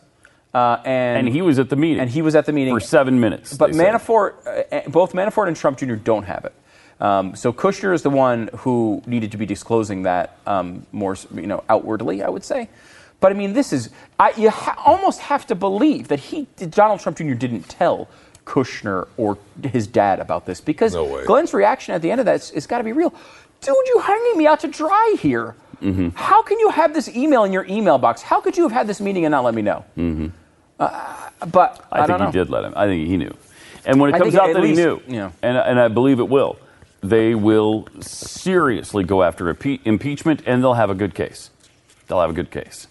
uh, 0.53 0.81
and 0.85 1.27
and 1.27 1.35
he 1.35 1.41
was 1.41 1.59
at 1.59 1.69
the 1.69 1.75
meeting, 1.75 2.01
and 2.01 2.09
he 2.09 2.21
was 2.21 2.35
at 2.35 2.45
the 2.45 2.53
meeting 2.53 2.73
for 2.73 2.79
seven 2.79 3.19
minutes. 3.19 3.55
But. 3.55 3.71
Manafort, 3.71 4.33
uh, 4.71 4.89
both 4.89 5.13
Manafort 5.13 5.47
and 5.47 5.55
Trump 5.55 5.77
Jr. 5.77 5.95
don't 5.95 6.23
have 6.23 6.45
it. 6.45 6.53
Um, 7.01 7.35
so 7.35 7.53
Kushner 7.53 7.93
is 7.93 8.01
the 8.01 8.09
one 8.09 8.49
who 8.57 9.01
needed 9.05 9.31
to 9.31 9.37
be 9.37 9.45
disclosing 9.45 10.03
that 10.03 10.37
um, 10.45 10.85
more, 10.91 11.15
you 11.33 11.47
know, 11.47 11.63
outwardly. 11.69 12.23
I 12.23 12.29
would 12.29 12.43
say. 12.43 12.69
But 13.19 13.31
I 13.31 13.35
mean, 13.35 13.53
this 13.53 13.73
is 13.73 13.89
I, 14.17 14.31
you 14.37 14.49
ha- 14.49 14.81
almost 14.85 15.19
have 15.19 15.45
to 15.47 15.55
believe 15.55 16.07
that 16.07 16.19
he, 16.19 16.47
Donald 16.57 16.99
Trump 17.01 17.17
Jr. 17.17 17.33
didn't 17.33 17.63
tell 17.69 18.07
Kushner 18.45 19.07
or 19.17 19.37
his 19.61 19.87
dad 19.87 20.19
about 20.19 20.45
this 20.45 20.61
because 20.61 20.93
No. 20.93 21.23
Glenn's 21.25 21.53
reaction 21.53 21.93
at 21.93 22.01
the 22.01 22.11
end 22.11 22.19
of 22.19 22.25
that 22.25 22.35
is, 22.37 22.51
is 22.51 22.67
got 22.67 22.79
to 22.79 22.83
be 22.83 22.93
real. 22.93 23.13
Dude, 23.61 23.75
you 23.87 23.99
hanging 23.99 24.37
me 24.37 24.47
out 24.47 24.61
to 24.61 24.67
dry 24.67 25.15
here. 25.19 25.55
How 26.15 26.41
can 26.41 26.59
you 26.59 26.69
have 26.69 26.93
this 26.93 27.07
email 27.15 27.43
in 27.43 27.53
your 27.53 27.65
email 27.65 27.97
box? 27.97 28.21
How 28.21 28.41
could 28.41 28.57
you 28.57 28.63
have 28.63 28.71
had 28.71 28.87
this 28.87 28.99
meeting 29.01 29.25
and 29.25 29.31
not 29.31 29.43
let 29.43 29.53
me 29.53 29.61
know? 29.61 29.85
Uh, 30.79 31.29
but 31.47 31.85
I, 31.91 32.01
I, 32.01 32.07
think 32.07 32.21
he 32.21 32.31
did 32.31 32.49
let 32.49 32.63
him. 32.63 32.73
I 32.75 32.85
think 32.87 33.07
he 33.07 33.17
knew. 33.17 33.35
And 33.85 33.99
when 33.99 34.13
it 34.13 34.17
comes 34.17 34.35
out 34.35 34.49
at 34.49 34.53
that 34.55 34.61
least- 34.61 34.79
he 34.79 34.85
knew, 34.85 35.01
yeah. 35.07 35.31
and, 35.41 35.57
and 35.57 35.79
I 35.79 35.87
believe 35.87 36.19
it 36.19 36.29
will, 36.29 36.57
they 37.01 37.33
will 37.35 37.87
seriously 38.01 39.03
go 39.03 39.23
after 39.23 39.53
impe- 39.53 39.79
impeachment, 39.85 40.41
and 40.45 40.61
they'll 40.63 40.73
have 40.73 40.89
a 40.89 40.95
good 40.95 41.15
case. 41.15 41.49
They'll 42.07 42.21
have 42.21 42.29
a 42.29 42.33
good 42.33 42.51
case. 42.51 42.87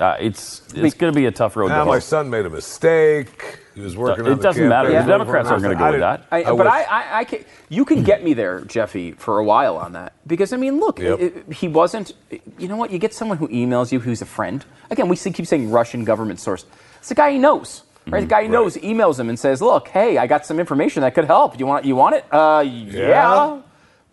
Uh, 0.00 0.16
it's 0.18 0.62
it's 0.74 0.94
going 0.94 1.12
to 1.12 1.16
be 1.16 1.26
a 1.26 1.30
tough 1.30 1.56
road 1.56 1.68
Now 1.68 1.80
to 1.80 1.84
my 1.84 1.96
hoe. 1.96 2.00
son 2.00 2.30
made 2.30 2.46
a 2.46 2.50
mistake. 2.50 3.58
He 3.74 3.82
was 3.82 3.96
working 3.96 4.26
It 4.26 4.32
on 4.32 4.38
doesn't 4.38 4.66
matter. 4.68 4.88
campaign. 4.90 5.06
The 5.06 5.12
Democrats 5.18 5.48
aren't 5.50 5.62
gonna 5.62 5.74
go 5.76 5.84
I 5.84 5.90
with 5.90 6.00
didn't- 6.00 6.20
that. 6.20 6.26
I, 6.30 6.44
I 6.52 6.56
but 6.56 6.66
I, 6.66 6.82
I, 6.82 7.18
I 7.20 7.24
can, 7.24 7.44
you 7.68 7.84
can 7.84 8.02
get 8.02 8.24
me 8.24 8.32
there, 8.34 8.62
Jeffy, 8.62 9.12
for 9.12 9.38
a 9.38 9.44
while 9.44 9.76
on 9.76 9.92
that 9.92 10.14
because 10.26 10.52
I 10.52 10.56
mean, 10.56 10.80
look, 10.80 10.98
Yep. 10.98 11.20
it- 11.20 11.36
it- 11.48 11.52
he 11.52 11.68
wasn't. 11.68 12.12
You 12.58 12.68
know 12.68 12.76
what? 12.76 12.90
You 12.90 12.98
get 12.98 13.12
someone 13.14 13.36
who 13.38 13.46
emails 13.48 13.92
you 13.92 14.00
who's 14.00 14.22
a 14.22 14.26
friend. 14.26 14.64
Again, 14.90 15.08
we 15.08 15.16
keep 15.16 15.46
saying 15.46 15.70
Russian 15.70 16.04
government 16.04 16.40
source. 16.40 16.64
It's 17.00 17.10
a 17.10 17.14
guy 17.14 17.32
he 17.32 17.38
knows, 17.38 17.82
right? 18.08 18.20
The 18.20 18.26
guy 18.26 18.42
he 18.44 18.48
knows 18.48 18.76
emails 18.78 19.18
him 19.20 19.28
and 19.28 19.38
says, 19.38 19.60
"Look, 19.62 19.88
hey, 19.88 20.16
I 20.18 20.26
got 20.26 20.46
some 20.46 20.58
information 20.58 21.02
that 21.02 21.14
could 21.14 21.26
help. 21.26 21.58
You 21.60 21.66
want? 21.66 21.84
You 21.84 21.94
want 21.94 22.16
it? 22.16 22.24
Uh, 22.32 22.64
yeah, 22.66 23.60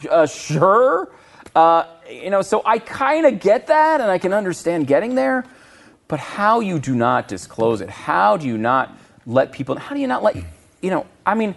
Uh, 0.09 0.25
sure. 0.27 1.09
Uh, 1.55 1.85
you 2.11 2.29
know, 2.29 2.41
so 2.43 2.61
I 2.65 2.77
kind 2.77 3.25
of 3.25 3.39
get 3.39 3.67
that, 3.67 3.99
and 4.01 4.11
I 4.11 4.17
can 4.19 4.33
understand 4.33 4.85
getting 4.85 5.15
there. 5.15 5.43
But 6.07 6.19
how 6.19 6.59
you 6.61 6.79
do 6.79 6.95
not 6.95 7.27
disclose 7.27 7.81
it? 7.81 7.89
How 7.89 8.37
do 8.37 8.47
you 8.47 8.57
not 8.57 8.97
let 9.25 9.51
people? 9.51 9.77
How 9.77 9.93
do 9.93 10.01
you 10.01 10.07
not 10.07 10.23
let 10.23 10.35
you 10.81 10.89
know? 10.89 11.05
I 11.25 11.35
mean, 11.35 11.55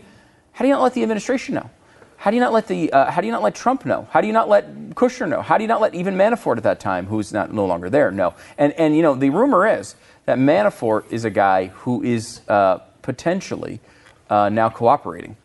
how 0.53 0.65
do 0.65 0.69
you 0.69 0.75
not 0.75 0.83
let 0.83 0.95
the 0.95 1.03
administration 1.03 1.55
know? 1.55 1.71
How 2.17 2.31
do 2.31 2.37
you 2.37 2.41
not 2.43 2.53
let 2.53 2.67
the 2.67 2.93
uh, 2.93 3.11
How 3.11 3.21
do 3.21 3.27
you 3.27 3.33
not 3.33 3.43
let 3.43 3.55
Trump 3.55 3.87
know? 3.87 4.09
How 4.11 4.21
do 4.21 4.27
you 4.27 4.33
not 4.33 4.49
let 4.49 4.91
Kushner 4.91 5.29
know? 5.29 5.41
How 5.41 5.57
do 5.57 5.65
you 5.65 5.69
not 5.69 5.81
let 5.81 5.95
even 5.95 6.17
Manafort 6.17 6.57
at 6.59 6.65
that 6.65 6.81
time, 6.81 7.07
who's 7.07 7.33
not 7.33 7.53
no 7.53 7.65
longer 7.65 7.89
there, 7.89 8.11
know? 8.11 8.35
And 8.59 8.73
and 8.75 8.97
you 8.97 9.03
know 9.03 9.15
the 9.15 9.31
rumor 9.31 9.67
is 9.67 9.95
that 10.27 10.37
Manafort 10.37 11.05
is 11.11 11.25
a 11.25 11.31
guy 11.31 11.67
who 11.67 12.03
is 12.03 12.41
uh, 12.49 12.79
potentially 13.03 13.81
uh, 14.29 14.49
now 14.49 14.69
cooperating. 14.69 15.37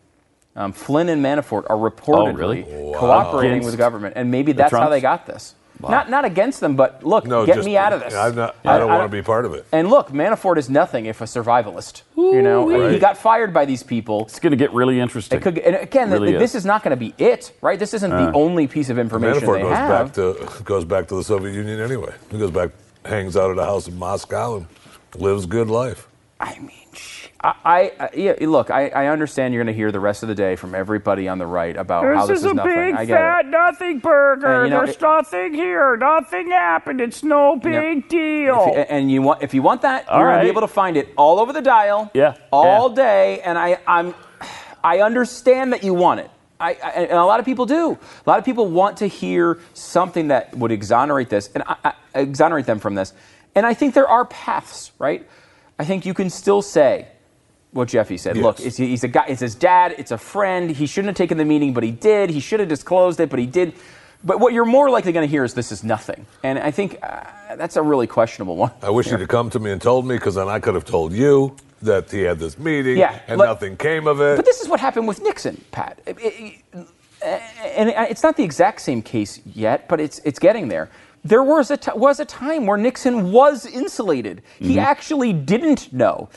Um, 0.57 0.71
Flynn 0.71 1.09
and 1.09 1.24
Manafort 1.24 1.69
are 1.69 1.77
reportedly 1.77 2.29
Oh, 2.29 2.31
really? 2.31 2.63
cooperating 2.95 3.51
Against 3.51 3.65
with 3.65 3.74
the 3.74 3.77
government, 3.77 4.13
and 4.15 4.31
maybe 4.31 4.51
that's 4.53 4.71
how 4.71 4.89
they 4.89 5.01
got 5.01 5.25
this. 5.25 5.53
Not 5.82 6.10
not 6.10 6.25
against 6.25 6.60
them, 6.62 6.75
but 6.75 7.03
look, 7.03 7.25
No, 7.27 7.46
get 7.46 7.55
just- 7.55 7.65
me 7.65 7.77
out 7.77 7.94
of 7.94 8.00
this. 8.01 8.13
I'm 8.13 8.36
not, 8.36 8.55
I 8.65 8.77
don't 8.77 8.89
want 8.89 9.03
to 9.03 9.15
be 9.15 9.22
part 9.22 9.46
of 9.46 9.53
it. 9.53 9.65
And 9.72 9.89
look, 9.89 10.10
Manafort 10.10 10.58
is 10.58 10.70
nothing 10.70 11.05
if 11.05 11.22
a 11.22 11.25
survivalist. 11.25 12.01
you 12.15 12.41
know, 12.41 12.70
Right. 12.70 12.91
he 12.94 13.00
got 13.00 13.17
fired 13.17 13.53
by 13.53 13.65
these 13.65 13.84
people. 13.84 14.22
It's 14.24 14.39
going 14.39 14.51
to 14.51 14.58
get 14.58 14.74
really 14.74 15.00
interesting. 15.00 15.38
It 15.38 15.41
could, 15.44 15.58
and 15.60 15.75
again, 15.75 16.10
Really 16.12 16.29
th- 16.29 16.39
this 16.39 16.51
is. 16.51 16.62
is 16.63 16.65
not 16.65 16.84
going 16.84 16.91
to 16.91 16.98
be 16.98 17.13
it, 17.17 17.51
right? 17.62 17.77
This 17.77 17.94
isn't 17.94 18.10
the 18.10 18.29
uh, 18.29 18.34
only 18.34 18.67
piece 18.67 18.89
of 18.89 18.98
information 18.98 19.41
Manafort 19.48 19.55
they 19.58 19.62
goes 19.63 19.72
have. 19.77 20.05
back 20.08 20.13
to 20.15 20.63
goes 20.63 20.86
back 20.86 21.08
to 21.10 21.15
the 21.15 21.24
Soviet 21.24 21.53
Union 21.53 21.79
anyway. 21.79 22.13
He 22.32 22.39
goes 22.39 22.51
back, 22.51 22.72
hangs 23.05 23.36
out 23.38 23.51
at 23.51 23.58
a 23.60 23.65
house 23.65 23.88
in 23.88 23.98
Moscow, 24.00 24.55
and 24.58 24.67
lives 25.15 25.46
good 25.46 25.70
life. 25.70 26.08
I 26.39 26.58
mean, 26.60 26.70
sh- 26.70 26.84
I, 27.63 27.91
I, 27.99 28.09
yeah, 28.15 28.33
look, 28.41 28.71
I, 28.71 28.87
I 28.89 29.07
understand 29.07 29.53
you're 29.53 29.63
going 29.63 29.73
to 29.73 29.77
hear 29.77 29.91
the 29.91 29.99
rest 29.99 30.23
of 30.23 30.29
the 30.29 30.35
day 30.35 30.55
from 30.55 30.73
everybody 30.73 31.27
on 31.27 31.37
the 31.37 31.45
right 31.45 31.75
about 31.75 32.03
how 32.03 32.25
this 32.25 32.43
is, 32.43 32.53
nothing. 32.53 32.95
I 32.95 33.05
get 33.05 33.45
it. 33.45 33.45
nothing 33.47 33.99
burger. 33.99 34.63
And, 34.63 34.69
you 34.69 34.69
know, 34.71 34.83
There's 34.85 34.95
it- 34.95 35.01
nothing 35.01 35.53
here. 35.53 35.95
Nothing 35.97 36.49
happened. 36.49 37.01
It's 37.01 37.23
no 37.23 37.57
big 37.57 38.09
deal. 38.09 38.65
If 38.69 38.73
you- 38.75 38.81
and 38.81 39.11
you 39.11 39.21
want, 39.21 39.43
if 39.43 39.53
you 39.53 39.61
want 39.61 39.81
that, 39.83 40.09
All 40.09 40.19
you're 40.19 40.29
going 40.29 40.39
to 40.39 40.45
be 40.45 40.49
able 40.49 40.61
to 40.61 40.67
find 40.67 40.97
it 40.97 41.09
all 41.17 41.39
over 41.39 41.53
the 41.53 41.61
dial, 41.61 42.09
Yeah, 42.13 42.35
all 42.51 42.89
yeah. 42.89 42.95
day. 42.95 43.41
And 43.41 43.57
I, 43.57 43.77
I'm, 43.85 44.15
I 44.83 45.01
understand 45.01 45.73
that 45.73 45.83
you 45.83 45.93
want 45.93 46.21
it. 46.21 46.31
I, 46.59 46.71
I, 46.83 46.89
and 47.03 47.11
a 47.11 47.25
lot 47.25 47.39
of 47.39 47.45
people 47.45 47.65
do. 47.65 47.91
A 48.25 48.29
lot 48.29 48.39
of 48.39 48.45
people 48.45 48.67
want 48.67 48.97
to 48.97 49.07
hear 49.07 49.59
something 49.73 50.29
that 50.29 50.55
would 50.57 50.71
exonerate 50.71 51.29
this 51.29 51.49
and 51.53 51.63
I, 51.67 51.75
I, 51.83 51.93
exonerate 52.21 52.65
them 52.65 52.79
from 52.79 52.95
this. 52.95 53.13
And 53.55 53.65
I 53.65 53.73
think 53.73 53.93
there 53.93 54.07
are 54.07 54.25
paths, 54.25 54.91
right? 54.97 55.27
I 55.77 55.83
think 55.83 56.05
you 56.05 56.13
can 56.13 56.29
still 56.29 56.61
say 56.61 57.07
what 57.75 57.89
Jeffy 57.89 58.17
said. 58.17 58.38
Yes. 58.38 58.44
Look, 58.44 58.60
it's, 58.62 58.77
he's 58.77 59.03
a 59.03 59.08
guy. 59.10 59.25
It's 59.27 59.41
his 59.41 59.53
dad. 59.53 59.96
It's 59.98 60.12
a 60.12 60.17
friend. 60.17 60.70
He 60.72 60.86
shouldn't 60.88 61.10
have 61.10 61.17
taken 61.17 61.38
the 61.38 61.44
meeting, 61.46 61.74
but 61.74 61.84
he 61.84 61.91
did. 61.91 62.29
He 62.29 62.39
should 62.39 62.62
have 62.62 62.70
disclosed 62.70 63.20
it, 63.20 63.29
but 63.29 63.38
he 63.38 63.46
did. 63.46 63.74
But 64.24 64.39
what 64.39 64.53
you're 64.53 64.65
more 64.65 64.89
likely 64.89 65.12
going 65.12 65.27
to 65.27 65.29
hear 65.29 65.44
is 65.44 65.53
this 65.53 65.72
is 65.74 65.84
nothing. 65.84 66.25
And 66.41 66.58
I 66.58 66.72
think 66.72 66.98
uh, 67.03 67.24
that's 67.58 67.75
a 67.75 67.82
really 67.82 68.08
questionable 68.08 68.55
one. 68.55 68.72
I 68.82 68.89
wish 68.89 69.12
you'd 69.12 69.20
have 69.20 69.27
come 69.29 69.50
to 69.51 69.60
me 69.60 69.72
and 69.72 69.82
told 69.82 70.08
me, 70.08 70.15
because 70.15 70.36
then 70.36 70.48
I 70.48 70.60
could 70.60 70.74
have 70.74 70.86
told 70.86 71.12
you 71.12 71.55
that 71.82 72.10
he 72.10 72.22
had 72.22 72.39
this 72.39 72.58
meeting, 72.58 72.98
Yeah, 72.98 73.20
and 73.27 73.38
nothing 73.38 73.75
came 73.75 74.08
of 74.08 74.22
it. 74.22 74.38
But 74.38 74.46
this 74.46 74.62
is 74.62 74.70
what 74.70 74.79
happened 74.79 75.08
with 75.08 75.22
Nixon, 75.22 75.62
Pat. 75.72 76.00
It- 76.05 76.17
it- 76.22 76.82
and 77.75 77.89
it's 77.89 78.22
not 78.24 78.38
the 78.38 78.44
exact 78.44 78.82
same 78.82 79.01
case 79.01 79.41
yet, 79.53 79.88
but 79.88 80.00
it's 80.00 80.20
it's 80.25 80.38
getting 80.38 80.67
there. 80.67 80.89
There 81.25 81.41
was 81.41 81.72
a 81.72 81.77
t- 81.77 81.91
was 81.96 82.20
a 82.20 82.25
time 82.25 82.67
where 82.67 82.77
Nixon 82.77 83.32
was 83.32 83.65
insulated. 83.65 84.44
He 84.60 84.75
mm-hmm. 84.75 84.79
actually 84.79 85.34
didn't 85.34 85.91
know, 85.91 86.29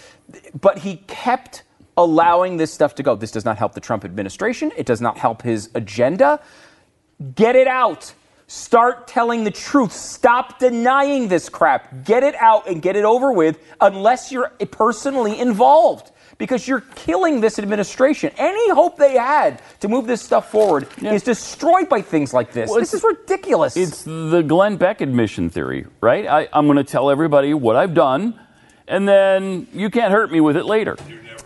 but 0.58 0.78
he 0.78 0.96
kept 1.06 1.62
allowing 1.98 2.56
this 2.56 2.72
stuff 2.72 2.94
to 2.94 3.02
go. 3.02 3.14
This 3.14 3.30
does 3.30 3.44
not 3.44 3.58
help 3.58 3.74
the 3.74 3.80
Trump 3.80 4.02
administration. 4.04 4.72
It 4.78 4.86
does 4.86 5.02
not 5.02 5.18
help 5.18 5.42
his 5.42 5.68
agenda. 5.74 6.40
Get 7.34 7.54
it 7.54 7.68
out. 7.68 8.14
Start 8.46 9.06
telling 9.06 9.44
the 9.44 9.50
truth. 9.50 9.92
Stop 9.92 10.58
denying 10.58 11.28
this 11.28 11.50
crap. 11.50 12.06
Get 12.06 12.22
it 12.22 12.34
out 12.36 12.66
and 12.66 12.80
get 12.80 12.96
it 12.96 13.04
over 13.04 13.30
with 13.30 13.60
unless 13.82 14.32
you're 14.32 14.48
personally 14.70 15.38
involved. 15.38 16.12
Because 16.38 16.68
you're 16.68 16.82
killing 16.94 17.40
this 17.40 17.58
administration. 17.58 18.30
Any 18.38 18.70
hope 18.70 18.96
they 18.96 19.14
had 19.16 19.60
to 19.80 19.88
move 19.88 20.06
this 20.06 20.22
stuff 20.22 20.50
forward 20.52 20.86
is 21.02 21.24
destroyed 21.24 21.88
by 21.88 22.00
things 22.00 22.32
like 22.32 22.52
this. 22.52 22.70
Well, 22.70 22.78
this 22.78 22.94
is 22.94 23.02
ridiculous. 23.02 23.76
It's 23.76 24.04
the 24.04 24.42
Glenn 24.46 24.76
Beck 24.76 25.00
admission 25.00 25.50
theory, 25.50 25.86
right? 26.00 26.26
I, 26.28 26.48
I'm 26.52 26.66
going 26.66 26.76
to 26.76 26.84
tell 26.84 27.10
everybody 27.10 27.54
what 27.54 27.74
I've 27.74 27.92
done, 27.92 28.38
and 28.86 29.08
then 29.08 29.66
you 29.72 29.90
can't 29.90 30.12
hurt 30.12 30.30
me 30.30 30.40
with 30.40 30.56
it 30.56 30.64
later. 30.64 30.96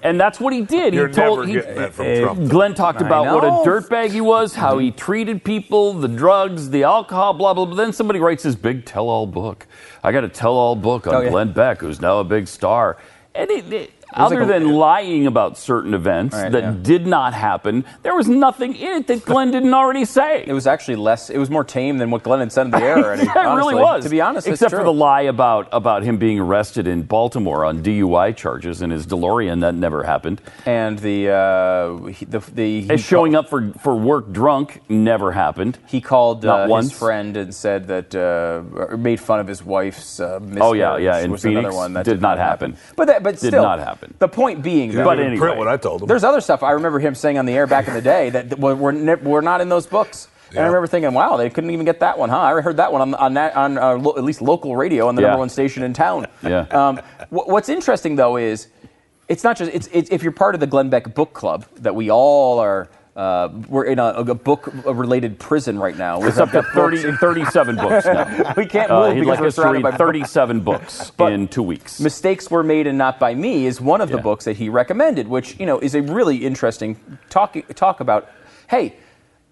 And 0.03 0.21
that's 0.21 0.39
what 0.39 0.53
he 0.53 0.61
did. 0.63 0.93
You're 0.93 1.09
he 1.09 1.15
told 1.15 1.47
never 1.49 1.49
he- 1.71 1.75
that 1.75 1.95
from 1.95 2.07
uh, 2.09 2.21
Trump. 2.21 2.51
Glenn 2.51 2.75
talked 2.75 3.01
about 3.01 3.35
what 3.35 3.45
a 3.45 3.49
know. 3.49 3.65
dirtbag 3.65 4.11
he 4.11 4.21
was, 4.21 4.55
how 4.55 4.77
he 4.77 4.91
treated 4.91 5.43
people, 5.43 5.95
the 5.95 6.09
drugs, 6.09 6.69
the 6.71 6.83
alcohol, 6.83 7.33
blah 7.33 7.55
blah. 7.55 7.65
blah. 7.65 7.77
Then 7.77 7.93
somebody 7.95 8.19
writes 8.19 8.43
his 8.43 8.57
big 8.57 8.85
tell-all 8.85 9.27
book. 9.27 9.67
I 10.03 10.13
got 10.13 10.25
a 10.25 10.29
tell-all 10.29 10.75
book 10.77 11.07
on 11.07 11.15
Oh, 11.15 11.21
yeah. 11.21 11.31
Glenn 11.31 11.53
Beck, 11.53 11.79
who's 11.81 12.01
now 12.01 12.19
a 12.19 12.25
big 12.25 12.47
star. 12.49 12.99
And 13.35 13.49
it, 13.51 13.73
it- 13.73 13.93
other 14.15 14.45
like 14.45 14.45
a- 14.45 14.53
than 14.61 14.73
lying 14.73 15.27
about 15.27 15.57
certain 15.59 15.95
events 15.95 16.35
Right, 16.37 16.53
that 16.53 16.63
yeah. 16.63 16.75
did 16.83 17.07
not 17.07 17.35
happen, 17.35 17.85
there 18.03 18.15
was 18.15 18.29
nothing 18.29 18.75
in 18.75 18.93
it 18.99 19.07
that 19.09 19.25
Glenn 19.25 19.51
didn't 19.57 19.75
already 19.75 20.05
say. 20.05 20.45
it 20.47 20.53
was 20.53 20.67
actually 20.67 20.97
less. 20.97 21.31
It 21.31 21.39
was 21.39 21.51
more 21.51 21.65
tame 21.65 21.99
than 21.99 22.11
what 22.11 22.23
Glenn 22.23 22.41
had 22.41 22.53
said 22.53 22.67
in 22.67 22.71
the 22.73 22.79
air 22.83 22.99
already. 23.05 23.25
Yeah, 23.25 23.53
it 23.53 23.57
really 23.57 23.75
was. 23.75 24.05
To 24.05 24.11
be 24.11 24.21
honest, 24.21 24.47
except 24.49 24.71
for 24.75 24.85
the 24.85 24.93
lie 24.93 25.23
about 25.23 25.69
about 25.73 26.03
him 26.03 26.17
being 26.19 26.39
arrested 26.39 26.87
in 26.87 27.03
Baltimore 27.03 27.65
on 27.65 27.83
DUI 27.83 28.37
charges 28.37 28.83
in 28.83 28.91
his 28.91 29.07
DeLorean, 29.07 29.61
that 29.61 29.75
never 29.75 30.03
happened. 30.03 30.41
and 30.67 30.99
the 30.99 31.31
uh, 31.31 32.05
he, 32.07 32.25
the, 32.25 32.39
the 32.41 32.81
he 32.83 32.97
showing 32.97 33.35
up 33.35 33.49
for 33.49 33.73
for 33.81 33.95
work 33.95 34.33
drunk 34.33 34.81
never 34.89 35.33
happened. 35.33 35.79
He 35.87 36.01
called 36.01 36.45
Not 36.45 36.67
uh, 36.67 36.69
once. 36.69 36.91
his 36.91 36.99
friend 36.99 37.37
and 37.37 37.55
said 37.55 37.87
that 37.89 38.15
uh, 38.15 38.97
made 38.97 39.21
fun 39.21 39.41
of 39.41 39.47
his 39.47 39.63
wife's 39.65 40.21
uh, 40.21 40.41
Oh, 40.61 40.73
yeah, 40.73 40.97
yeah, 40.97 41.19
in 41.21 41.31
was 41.31 41.45
another 41.45 41.73
one 41.75 41.93
that 41.95 42.05
Did 42.05 42.21
not 42.21 42.39
happen. 42.39 42.77
But 42.97 43.07
that, 43.07 43.23
but 43.23 43.33
Did 43.39 43.49
still, 43.49 43.63
not 43.63 43.79
happen. 43.79 44.02
The 44.19 44.29
point 44.29 44.63
being, 44.63 44.91
He 44.91 44.97
though, 44.97 45.05
But 45.05 45.19
anyway. 45.21 45.37
print 45.39 45.59
what 45.59 45.69
I 45.69 45.77
told 45.77 46.03
him. 46.03 46.09
there's 46.09 46.25
other 46.25 46.41
stuff 46.41 46.63
I 46.63 46.73
remember 46.73 46.99
him 46.99 47.15
saying 47.15 47.39
on 47.39 47.47
the 47.47 47.53
air 47.55 47.67
back 47.67 47.89
in 47.89 47.95
the 47.95 48.03
day 48.03 48.31
that 48.31 48.59
were 48.59 48.75
were, 48.75 48.93
ne- 48.93 49.15
were 49.17 49.43
not 49.43 49.61
in 49.61 49.69
those 49.69 49.87
books. 49.87 50.29
And 50.51 50.59
I 50.61 50.67
remember 50.67 50.87
thinking, 50.87 51.15
wow, 51.15 51.39
they 51.39 51.49
couldn't 51.49 51.71
even 51.71 51.87
get 51.87 52.01
that 52.01 52.19
one, 52.19 52.29
huh? 52.29 52.39
I 52.39 52.61
heard 52.61 52.77
that 52.77 52.93
one 52.93 53.01
on 53.01 53.15
on, 53.15 53.35
that, 53.35 53.57
on 53.57 53.79
uh, 53.79 53.95
lo- 53.97 54.15
at 54.19 54.23
least 54.25 54.43
local 54.43 54.77
radio 54.77 55.07
on 55.09 55.15
the 55.15 55.23
Yeah. 55.23 55.29
number 55.29 55.39
one 55.39 55.49
station 55.49 55.83
in 55.83 55.93
town. 55.95 56.27
Yeah. 56.43 56.67
Um, 56.71 56.99
wh- 57.31 57.49
what's 57.49 57.69
interesting 57.71 58.17
though 58.17 58.37
is 58.37 58.69
it's 59.29 59.45
not 59.45 59.57
just 59.57 59.73
it's, 59.73 59.89
it's 59.93 60.11
if 60.11 60.23
you're 60.23 60.33
part 60.33 60.55
of 60.55 60.61
the 60.61 60.67
Glenn 60.67 60.91
Beck 60.91 61.15
book 61.15 61.33
club 61.33 61.65
that 61.77 61.95
we 61.95 62.11
all 62.11 62.59
are. 62.59 62.89
Uh, 63.15 63.51
we're 63.69 63.85
in 63.85 63.99
a, 63.99 64.07
a 64.07 64.35
book-related 64.35 65.39
prison 65.39 65.79
right 65.79 65.99
now. 65.99 66.23
It's 66.23 66.39
up 66.39 66.51
to 66.53 66.63
30, 66.63 67.13
37 67.19 67.77
books 67.77 68.07
now. 68.07 68.55
we 68.57 68.65
can't 68.65 68.91
Uh, 68.91 69.09
move 69.09 69.15
he'd 69.15 69.21
because 69.21 69.29
like 69.33 69.41
we're 69.41 69.51
surrounded 69.51 69.85
read 69.85 69.91
by 69.93 69.97
37 69.99 70.61
books 70.61 71.13
in 71.19 71.47
two 71.49 71.63
weeks. 71.63 72.01
Mistakes 72.01 72.51
Were 72.51 72.63
Made 72.63 72.87
and 72.87 72.97
Not 72.97 73.19
by 73.21 73.35
Me 73.35 73.67
is 73.67 73.83
one 73.83 74.01
of 74.01 74.09
the 74.09 74.17
Yeah. 74.17 74.23
books 74.23 74.47
that 74.47 74.57
he 74.57 74.71
recommended, 74.71 75.29
which 75.29 75.61
you 75.61 75.67
know 75.67 75.79
is 75.79 75.95
a 75.95 76.01
really 76.01 76.39
interesting 76.39 76.97
talk 77.29 77.55
talk 77.75 78.01
about. 78.01 78.31
Hey, 78.71 78.95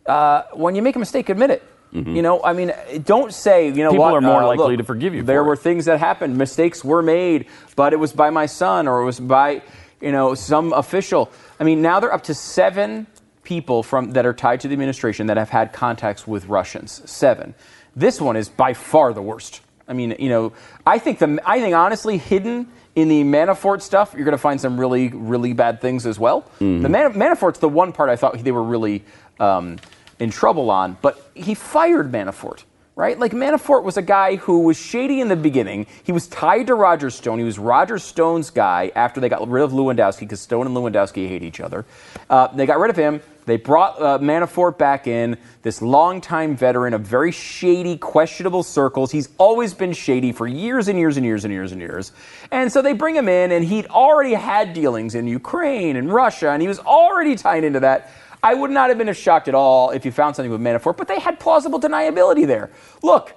uh, 0.06 0.44
when 0.54 0.74
you 0.74 0.80
make 0.80 0.96
a 0.96 0.98
mistake, 0.98 1.28
admit 1.28 1.50
it. 1.50 1.62
You 1.92 2.22
know, 2.22 2.40
I 2.44 2.52
mean, 2.54 2.72
don't 3.04 3.34
say 3.34 3.66
you 3.66 3.82
know 3.82 3.90
Mm-hmm. 3.90 3.94
People 3.96 4.04
what. 4.04 4.14
are 4.14 4.20
more 4.22 4.42
uh, 4.44 4.46
likely 4.46 4.68
look, 4.76 4.78
to 4.78 4.84
forgive 4.84 5.12
you 5.12 5.22
There 5.24 5.40
for 5.42 5.48
were 5.48 5.52
it. 5.54 5.58
things 5.58 5.84
that 5.86 5.98
happened. 5.98 6.38
Mistakes 6.38 6.82
were 6.84 7.02
made, 7.02 7.46
but 7.76 7.92
it 7.92 7.96
was 7.96 8.12
by 8.12 8.30
my 8.30 8.46
son 8.46 8.88
or 8.88 9.02
it 9.02 9.04
was 9.04 9.20
by 9.20 9.60
you 10.00 10.12
know 10.12 10.34
some 10.34 10.72
official. 10.72 11.30
I 11.58 11.64
mean, 11.64 11.82
now 11.82 12.00
they're 12.00 12.14
up 12.14 12.22
to 12.24 12.34
seven 12.34 13.06
people 13.50 13.82
from 13.82 14.12
that 14.12 14.24
are 14.24 14.32
tied 14.32 14.60
to 14.60 14.68
the 14.68 14.72
administration 14.72 15.26
that 15.26 15.36
have 15.36 15.50
had 15.50 15.72
contacts 15.72 16.24
with 16.24 16.46
Russians. 16.46 17.02
Seven. 17.10 17.52
This 17.96 18.20
one 18.20 18.36
is 18.36 18.48
by 18.48 18.74
far 18.74 19.12
the 19.12 19.22
worst. 19.22 19.60
I 19.88 19.92
mean, 19.92 20.14
you 20.20 20.28
know, 20.28 20.52
I 20.86 21.00
think 21.00 21.18
the 21.18 21.40
I 21.44 21.60
think 21.60 21.74
honestly 21.74 22.16
hidden 22.16 22.68
in 22.94 23.08
the 23.08 23.24
Manafort 23.24 23.82
stuff, 23.82 24.14
you're 24.14 24.24
going 24.24 24.38
to 24.40 24.46
find 24.48 24.60
some 24.60 24.78
really 24.78 25.08
really 25.08 25.52
bad 25.52 25.80
things 25.80 26.06
as 26.06 26.16
well. 26.16 26.42
Mm-hmm. 26.60 26.82
The 26.82 26.88
Man- 26.88 27.14
Manafort's 27.14 27.58
the 27.58 27.68
one 27.68 27.92
part 27.92 28.08
I 28.08 28.14
thought 28.14 28.38
they 28.38 28.52
were 28.52 28.62
really 28.62 29.02
um, 29.40 29.80
in 30.20 30.30
trouble 30.30 30.70
on, 30.70 30.96
but 31.02 31.28
he 31.34 31.54
fired 31.54 32.12
Manafort. 32.12 32.62
Right? 33.00 33.18
Like 33.18 33.32
Manafort 33.32 33.82
was 33.82 33.96
a 33.96 34.02
guy 34.02 34.36
who 34.36 34.58
was 34.60 34.76
shady 34.76 35.22
in 35.22 35.28
the 35.28 35.34
beginning. 35.34 35.86
He 36.04 36.12
was 36.12 36.26
tied 36.26 36.66
to 36.66 36.74
Roger 36.74 37.08
Stone. 37.08 37.38
He 37.38 37.46
was 37.46 37.58
Roger 37.58 37.98
Stone's 37.98 38.50
guy 38.50 38.92
after 38.94 39.22
they 39.22 39.30
got 39.30 39.48
rid 39.48 39.64
of 39.64 39.70
Lewandowski 39.70 40.20
because 40.20 40.42
Stone 40.42 40.66
and 40.66 40.76
Lewandowski 40.76 41.26
hate 41.26 41.42
each 41.42 41.60
other. 41.60 41.86
Uh, 42.28 42.48
they 42.48 42.66
got 42.66 42.78
rid 42.78 42.90
of 42.90 42.96
him. 42.96 43.22
They 43.46 43.56
brought 43.56 44.02
uh, 44.02 44.18
Manafort 44.18 44.76
back 44.76 45.06
in, 45.06 45.38
this 45.62 45.80
longtime 45.80 46.56
veteran 46.56 46.92
of 46.92 47.00
very 47.00 47.32
shady, 47.32 47.96
questionable 47.96 48.62
circles. 48.62 49.10
He's 49.10 49.30
always 49.38 49.72
been 49.72 49.94
shady 49.94 50.30
for 50.30 50.46
years 50.46 50.88
and 50.88 50.98
years 50.98 51.16
and 51.16 51.24
years 51.24 51.46
and 51.46 51.54
years 51.54 51.72
and 51.72 51.80
years. 51.80 52.12
And 52.50 52.70
so 52.70 52.82
they 52.82 52.92
bring 52.92 53.16
him 53.16 53.30
in, 53.30 53.50
and 53.50 53.64
he'd 53.64 53.86
already 53.86 54.34
had 54.34 54.74
dealings 54.74 55.14
in 55.14 55.26
Ukraine 55.26 55.96
and 55.96 56.12
Russia, 56.12 56.50
and 56.50 56.60
he 56.60 56.68
was 56.68 56.80
already 56.80 57.34
tied 57.34 57.64
into 57.64 57.80
that. 57.80 58.10
I 58.42 58.54
would 58.54 58.70
not 58.70 58.88
have 58.88 58.98
been 58.98 59.08
as 59.08 59.16
shocked 59.16 59.48
at 59.48 59.54
all 59.54 59.90
if 59.90 60.04
you 60.04 60.12
found 60.12 60.36
something 60.36 60.50
with 60.50 60.60
Manafort, 60.60 60.96
but 60.96 61.08
they 61.08 61.20
had 61.20 61.38
plausible 61.38 61.80
deniability 61.80 62.46
there. 62.46 62.70
Look, 63.02 63.34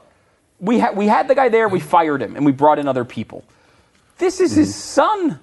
we, 0.60 0.80
ha- 0.80 0.92
we 0.92 1.08
had 1.08 1.28
the 1.28 1.36
guy 1.36 1.50
there, 1.50 1.68
we 1.68 1.80
fired 1.80 2.22
him, 2.22 2.36
and 2.36 2.46
we 2.46 2.52
brought 2.52 2.80
in 2.80 2.88
other 2.88 3.04
people. 3.04 3.44
This 4.18 4.39
is 4.39 4.54
his 4.54 4.70
mm-hmm. 4.70 4.80
son. 4.80 5.39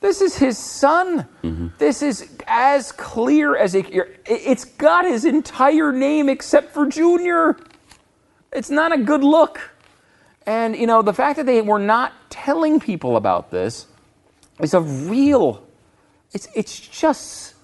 This 0.00 0.20
is 0.20 0.36
his 0.36 0.56
son. 0.56 1.26
Mm-hmm. 1.42 1.68
This 1.78 2.02
is 2.02 2.30
as 2.46 2.92
clear 2.92 3.56
as 3.56 3.74
it, 3.74 3.86
it's 4.26 4.64
got 4.64 5.04
his 5.04 5.24
entire 5.24 5.92
name 5.92 6.28
except 6.28 6.72
for 6.72 6.86
Junior. 6.86 7.56
It's 8.52 8.70
not 8.70 8.92
a 8.92 8.98
good 8.98 9.24
look. 9.24 9.72
And, 10.46 10.76
you 10.76 10.86
know, 10.86 11.02
the 11.02 11.12
fact 11.12 11.36
that 11.36 11.46
they 11.46 11.60
were 11.60 11.80
not 11.80 12.12
telling 12.30 12.78
people 12.78 13.16
about 13.16 13.50
this 13.50 13.86
is 14.60 14.72
a 14.72 14.80
real, 14.80 15.66
it's, 16.32 16.48
it's 16.54 16.78
just 16.78 17.54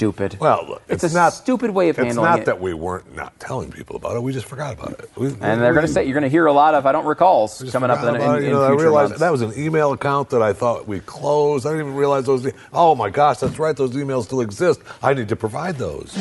stupid. 0.00 0.38
Well, 0.40 0.64
look, 0.66 0.82
it's, 0.88 1.04
it's, 1.04 1.12
a 1.12 1.16
not 1.16 1.34
stupid 1.34 1.70
way 1.72 1.90
of 1.90 1.96
handling 1.96 2.16
it. 2.16 2.20
It's 2.20 2.30
not 2.30 2.38
it. 2.40 2.44
that 2.46 2.60
we 2.60 2.72
weren't 2.72 3.14
not 3.14 3.38
telling 3.38 3.70
people 3.70 3.96
about 3.96 4.16
it. 4.16 4.22
We 4.22 4.32
just 4.32 4.46
forgot 4.46 4.72
about 4.72 4.92
it. 4.92 5.10
We, 5.14 5.26
and 5.26 5.60
they're 5.60 5.74
going 5.74 5.86
to 5.86 5.92
say 5.92 6.04
you're 6.04 6.14
going 6.14 6.22
to 6.22 6.30
hear 6.30 6.46
a 6.46 6.52
lot 6.52 6.74
of 6.74 6.86
I 6.86 6.92
don't 6.92 7.04
recalls 7.04 7.62
coming 7.70 7.90
up 7.90 8.02
in, 8.02 8.16
in, 8.16 8.36
in 8.38 8.44
You 8.44 8.50
know, 8.50 8.64
I 8.64 8.68
future 8.68 8.84
realized 8.84 9.10
months. 9.10 9.20
that 9.20 9.30
was 9.30 9.42
an 9.42 9.52
email 9.58 9.92
account 9.92 10.30
that 10.30 10.40
I 10.40 10.54
thought 10.54 10.88
we 10.88 11.00
closed. 11.00 11.66
I 11.66 11.70
didn't 11.70 11.88
even 11.88 11.96
realize 11.96 12.24
those. 12.24 12.50
Oh 12.72 12.94
my 12.94 13.10
gosh, 13.10 13.38
that's 13.38 13.58
right. 13.58 13.76
Those 13.76 13.90
emails 13.90 14.24
still 14.24 14.40
exist. 14.40 14.80
I 15.02 15.12
need 15.12 15.28
to 15.28 15.36
provide 15.36 15.76
those. 15.76 16.16